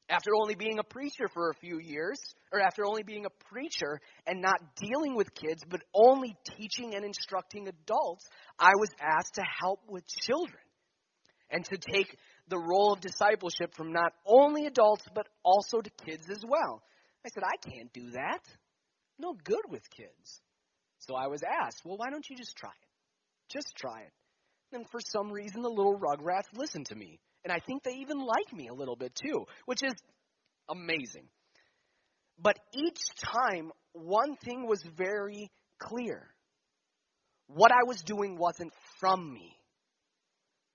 After 0.08 0.30
only 0.34 0.54
being 0.54 0.78
a 0.78 0.84
preacher 0.84 1.28
for 1.34 1.50
a 1.50 1.54
few 1.54 1.78
years, 1.78 2.18
or 2.50 2.60
after 2.60 2.86
only 2.86 3.02
being 3.02 3.26
a 3.26 3.44
preacher 3.52 4.00
and 4.26 4.40
not 4.40 4.76
dealing 4.76 5.14
with 5.14 5.34
kids, 5.34 5.62
but 5.68 5.82
only 5.94 6.34
teaching 6.56 6.94
and 6.94 7.04
instructing 7.04 7.68
adults, 7.68 8.24
I 8.58 8.72
was 8.78 8.88
asked 9.00 9.34
to 9.34 9.42
help 9.60 9.80
with 9.86 10.06
children 10.06 10.62
and 11.50 11.64
to 11.66 11.76
take 11.76 12.16
the 12.48 12.58
role 12.58 12.92
of 12.94 13.00
discipleship 13.00 13.74
from 13.76 13.92
not 13.92 14.12
only 14.26 14.66
adults, 14.66 15.04
but 15.14 15.26
also 15.44 15.80
to 15.80 15.90
kids 16.06 16.30
as 16.30 16.42
well. 16.46 16.82
I 17.24 17.28
said, 17.28 17.42
I 17.44 17.70
can't 17.70 17.92
do 17.92 18.10
that. 18.12 18.40
No 19.18 19.34
good 19.44 19.64
with 19.68 19.82
kids. 19.90 20.40
So 21.00 21.14
I 21.14 21.26
was 21.26 21.42
asked, 21.42 21.82
well, 21.84 21.98
why 21.98 22.10
don't 22.10 22.28
you 22.28 22.36
just 22.36 22.56
try 22.56 22.70
it? 22.70 23.52
Just 23.52 23.74
try 23.76 24.00
it. 24.00 24.12
And 24.72 24.88
for 24.90 25.00
some 25.00 25.30
reason, 25.30 25.62
the 25.62 25.68
little 25.68 25.98
rugrats 25.98 26.48
listened 26.54 26.86
to 26.86 26.94
me. 26.94 27.20
And 27.48 27.56
I 27.56 27.64
think 27.64 27.82
they 27.82 27.94
even 28.02 28.18
like 28.18 28.52
me 28.52 28.68
a 28.68 28.74
little 28.74 28.94
bit 28.94 29.14
too, 29.14 29.46
which 29.64 29.82
is 29.82 29.94
amazing. 30.68 31.24
But 32.38 32.58
each 32.74 33.00
time, 33.24 33.72
one 33.94 34.36
thing 34.44 34.66
was 34.68 34.82
very 34.98 35.50
clear. 35.78 36.28
What 37.46 37.72
I 37.72 37.84
was 37.86 38.02
doing 38.02 38.36
wasn't 38.36 38.74
from 39.00 39.32
me. 39.32 39.56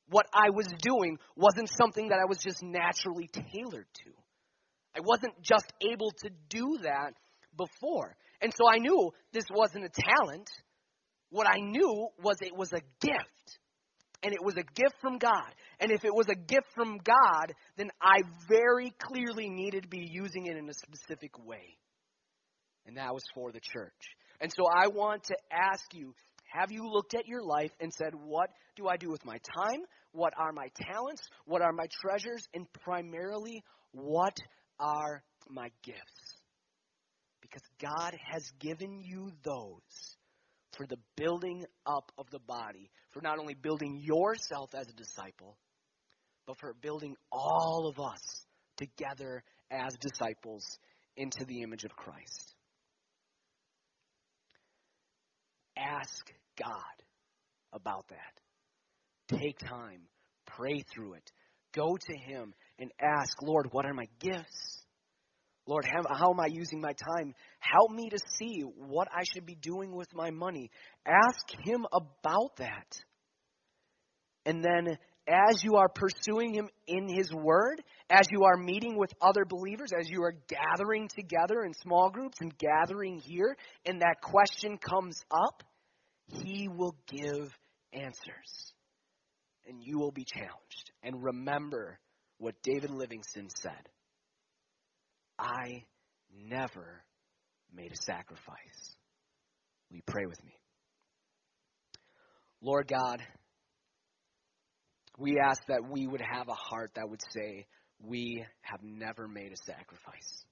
What 0.10 0.26
I 0.34 0.50
was 0.50 0.66
doing 0.82 1.20
wasn't 1.36 1.70
something 1.78 2.10
that 2.10 2.18
I 2.18 2.26
was 2.28 2.40
just 2.40 2.64
naturally 2.64 3.30
tailored 3.32 3.86
to. 4.06 4.12
I 4.96 5.02
wasn't 5.02 5.40
just 5.44 5.72
able 5.80 6.10
to 6.24 6.30
do 6.50 6.80
that 6.82 7.14
before. 7.56 8.16
And 8.42 8.52
so 8.52 8.68
I 8.68 8.80
knew 8.80 9.12
this 9.32 9.46
wasn't 9.54 9.86
a 9.86 9.90
talent. 9.90 10.50
What 11.30 11.46
I 11.46 11.60
knew 11.60 12.08
was 12.20 12.38
it 12.42 12.58
was 12.58 12.74
a 12.74 12.82
gift. 13.00 13.60
And 14.24 14.34
it 14.34 14.44
was 14.44 14.56
a 14.56 14.64
gift 14.64 14.96
from 15.02 15.20
God. 15.20 15.54
And 15.80 15.92
if 15.92 16.06
it 16.06 16.14
was 16.14 16.28
a 16.30 16.36
gift 16.36 16.68
from 16.76 17.00
God, 17.04 17.54
then 17.78 17.90
I 18.02 18.22
very 18.48 18.94
clearly 19.00 19.50
needed 19.50 19.84
to 19.84 19.90
be 19.90 20.08
using 20.10 20.46
it 20.48 20.58
in 20.58 20.70
a 20.70 20.74
specific 20.74 21.32
way. 21.46 21.78
And 22.86 22.98
that 22.98 23.14
was 23.14 23.24
for 23.34 23.52
the 23.52 23.62
church. 23.62 23.92
And 24.42 24.52
so 24.56 24.66
I 24.66 24.88
want 24.88 25.24
to 25.26 25.36
ask 25.52 25.84
you 25.94 26.14
have 26.54 26.72
you 26.72 26.88
looked 26.88 27.16
at 27.16 27.28
your 27.28 27.42
life 27.42 27.72
and 27.80 27.92
said, 27.92 28.14
What 28.14 28.50
do 28.76 28.88
I 28.88 28.98
do 28.98 29.10
with 29.10 29.26
my 29.26 29.38
time? 29.58 29.82
What 30.12 30.34
are 30.38 30.52
my 30.52 30.68
talents? 30.76 31.22
What 31.46 31.64
are 31.64 31.74
my 31.74 31.88
treasures? 32.02 32.48
And 32.54 32.68
primarily, 32.84 33.64
what 33.92 34.38
are 34.80 35.24
my 35.50 35.70
gifts? 35.84 36.00
Because 37.42 37.64
God 37.82 38.16
has 38.32 38.44
given 38.60 39.02
you 39.02 39.32
those 39.44 40.16
for 40.78 40.86
the 40.86 40.98
building 41.18 41.66
up 41.88 42.12
of 42.18 42.28
the 42.32 42.40
body, 42.40 42.90
for 43.12 43.22
not 43.22 43.40
only 43.40 43.56
building 43.56 44.00
yourself 44.04 44.70
as 44.76 44.88
a 44.88 44.94
disciple, 44.94 45.58
but 46.46 46.60
for 46.60 46.74
building 46.82 47.16
all 47.32 47.88
of 47.88 48.00
us 48.00 48.46
together 48.78 49.44
as 49.72 49.96
disciples 50.00 50.64
into 51.16 51.46
the 51.46 51.62
image 51.62 51.84
of 51.84 51.96
Christ. 51.96 52.54
Ask 55.78 56.32
God 56.58 56.76
about 57.72 58.08
that. 58.10 59.38
Take 59.38 59.58
time, 59.60 60.02
pray 60.46 60.84
through 60.94 61.14
it, 61.14 61.32
go 61.74 61.98
to 61.98 62.18
Him 62.18 62.54
and 62.78 62.92
ask, 63.02 63.42
Lord, 63.42 63.70
what 63.72 63.86
are 63.86 63.94
my 63.94 64.06
gifts? 64.20 64.84
Lord, 65.66 65.86
how, 65.86 66.32
am 66.32 66.40
I 66.42 66.48
using 66.48 66.82
my 66.82 66.92
time? 66.92 67.34
Help 67.60 67.92
me 67.92 68.10
to 68.10 68.18
see 68.38 68.62
what 68.62 69.08
I 69.16 69.24
should 69.24 69.46
be 69.46 69.56
doing 69.56 69.96
with 69.96 70.14
my 70.14 70.30
money. 70.30 70.70
Ask 71.08 71.48
Him 71.64 71.86
about 71.94 72.58
that. 72.58 73.00
And 74.46 74.62
then, 74.62 74.98
as 75.28 75.64
you 75.64 75.76
are 75.76 75.90
pursuing 75.90 76.54
Him 76.54 76.70
in 76.88 77.08
His 77.08 77.32
Word, 77.34 77.82
as 78.10 78.28
you 78.32 78.44
are 78.44 78.58
meeting 78.58 78.98
with 78.98 79.12
other 79.22 79.46
believers, 79.46 79.92
as 79.98 80.10
you 80.10 80.24
are 80.24 80.36
gathering 80.48 81.08
together 81.08 81.64
in 81.64 81.74
small 81.74 82.10
groups 82.10 82.38
and 82.42 82.58
gathering 82.58 83.20
here, 83.20 83.56
and 83.86 84.02
that 84.02 84.22
question 84.22 84.78
comes 84.78 85.24
up, 85.32 85.64
He 86.28 86.68
will 86.68 86.96
give 87.08 87.52
answers. 87.94 88.74
And 89.66 89.82
you 89.82 89.98
will 89.98 90.12
be 90.12 90.26
challenged. 90.26 90.92
And 91.04 91.24
remember 91.24 92.00
what 92.38 92.56
David 92.64 92.90
Livingstone 92.90 93.48
said 93.62 93.90
I 95.40 95.84
never 96.36 97.04
made 97.74 97.92
a 97.92 98.04
sacrifice. 98.04 98.96
Will 99.90 99.98
you 99.98 100.04
pray 100.06 100.26
with 100.26 100.44
me? 100.44 100.54
Lord 102.62 102.88
God, 102.88 103.22
we 105.18 105.40
ask 105.40 105.62
that 105.68 105.90
we 105.90 106.08
would 106.08 106.22
have 106.22 106.48
a 106.48 106.54
heart 106.54 106.92
that 106.96 107.10
would 107.10 107.22
say, 107.32 107.66
We 108.02 108.46
have 108.62 108.82
never 108.84 109.28
made 109.28 109.52
a 109.52 109.58
sacrifice. 109.58 110.46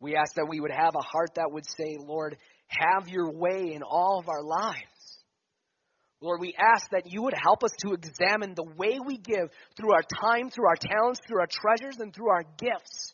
We 0.00 0.16
ask 0.16 0.34
that 0.34 0.48
we 0.48 0.60
would 0.60 0.72
have 0.72 0.94
a 0.94 1.02
heart 1.02 1.34
that 1.34 1.50
would 1.50 1.66
say, 1.66 1.98
Lord, 1.98 2.36
have 2.68 3.08
your 3.08 3.30
way 3.30 3.72
in 3.74 3.82
all 3.82 4.18
of 4.18 4.28
our 4.28 4.42
lives. 4.42 4.78
Lord, 6.22 6.40
we 6.40 6.54
ask 6.58 6.90
that 6.90 7.10
you 7.10 7.22
would 7.22 7.34
help 7.34 7.64
us 7.64 7.72
to 7.84 7.92
examine 7.92 8.54
the 8.54 8.70
way 8.76 8.98
we 9.04 9.18
give 9.18 9.50
through 9.76 9.92
our 9.92 10.02
time, 10.02 10.50
through 10.50 10.68
our 10.68 10.76
talents, 10.76 11.20
through 11.26 11.40
our 11.40 11.48
treasures, 11.50 11.96
and 11.98 12.14
through 12.14 12.30
our 12.30 12.44
gifts 12.58 13.12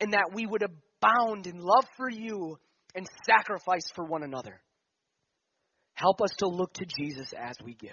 and 0.00 0.12
that 0.12 0.30
we 0.32 0.46
would 0.46 0.62
abound 0.62 1.46
in 1.46 1.58
love 1.58 1.84
for 1.96 2.10
you 2.10 2.58
and 2.94 3.06
sacrifice 3.26 3.90
for 3.94 4.04
one 4.04 4.22
another. 4.22 4.60
Help 5.94 6.20
us 6.20 6.30
to 6.38 6.46
look 6.46 6.72
to 6.74 6.86
Jesus 6.86 7.32
as 7.36 7.56
we 7.64 7.74
give. 7.74 7.90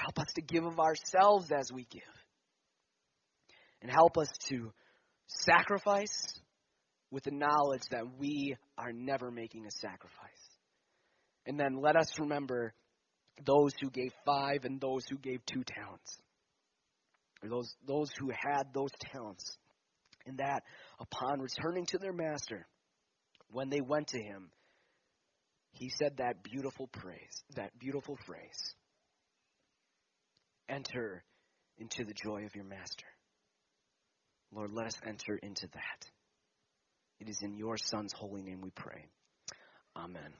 Help 0.00 0.18
us 0.18 0.32
to 0.34 0.42
give 0.42 0.64
of 0.64 0.78
ourselves 0.78 1.50
as 1.50 1.72
we 1.72 1.84
give. 1.90 2.02
And 3.82 3.90
help 3.90 4.16
us 4.18 4.28
to 4.48 4.72
sacrifice 5.26 6.40
with 7.10 7.24
the 7.24 7.30
knowledge 7.30 7.82
that 7.90 8.04
we 8.18 8.56
are 8.76 8.92
never 8.92 9.30
making 9.30 9.66
a 9.66 9.70
sacrifice. 9.70 10.12
And 11.46 11.58
then 11.58 11.80
let 11.80 11.96
us 11.96 12.18
remember 12.18 12.74
those 13.44 13.72
who 13.80 13.90
gave 13.90 14.12
five 14.26 14.64
and 14.64 14.80
those 14.80 15.04
who 15.08 15.16
gave 15.16 15.44
two 15.46 15.62
talents. 15.64 16.18
Or 17.42 17.48
those, 17.48 17.74
those 17.86 18.10
who 18.18 18.30
had 18.30 18.64
those 18.74 18.90
talents 19.12 19.44
and 20.26 20.38
that 20.38 20.62
upon 21.00 21.40
returning 21.40 21.86
to 21.86 21.98
their 21.98 22.12
master, 22.12 22.66
when 23.50 23.70
they 23.70 23.80
went 23.80 24.08
to 24.08 24.18
him, 24.18 24.50
he 25.72 25.90
said 25.98 26.18
that 26.18 26.42
beautiful 26.42 26.88
praise, 26.88 27.42
that 27.54 27.78
beautiful 27.78 28.18
phrase 28.26 28.74
Enter 30.68 31.22
into 31.78 32.04
the 32.04 32.14
joy 32.14 32.44
of 32.44 32.54
your 32.54 32.64
master. 32.64 33.06
Lord, 34.52 34.70
let 34.72 34.86
us 34.86 34.96
enter 35.06 35.36
into 35.36 35.66
that. 35.68 36.06
It 37.20 37.28
is 37.28 37.40
in 37.42 37.56
your 37.56 37.76
Son's 37.76 38.12
holy 38.12 38.42
name 38.42 38.60
we 38.60 38.70
pray. 38.70 39.06
Amen. 39.96 40.32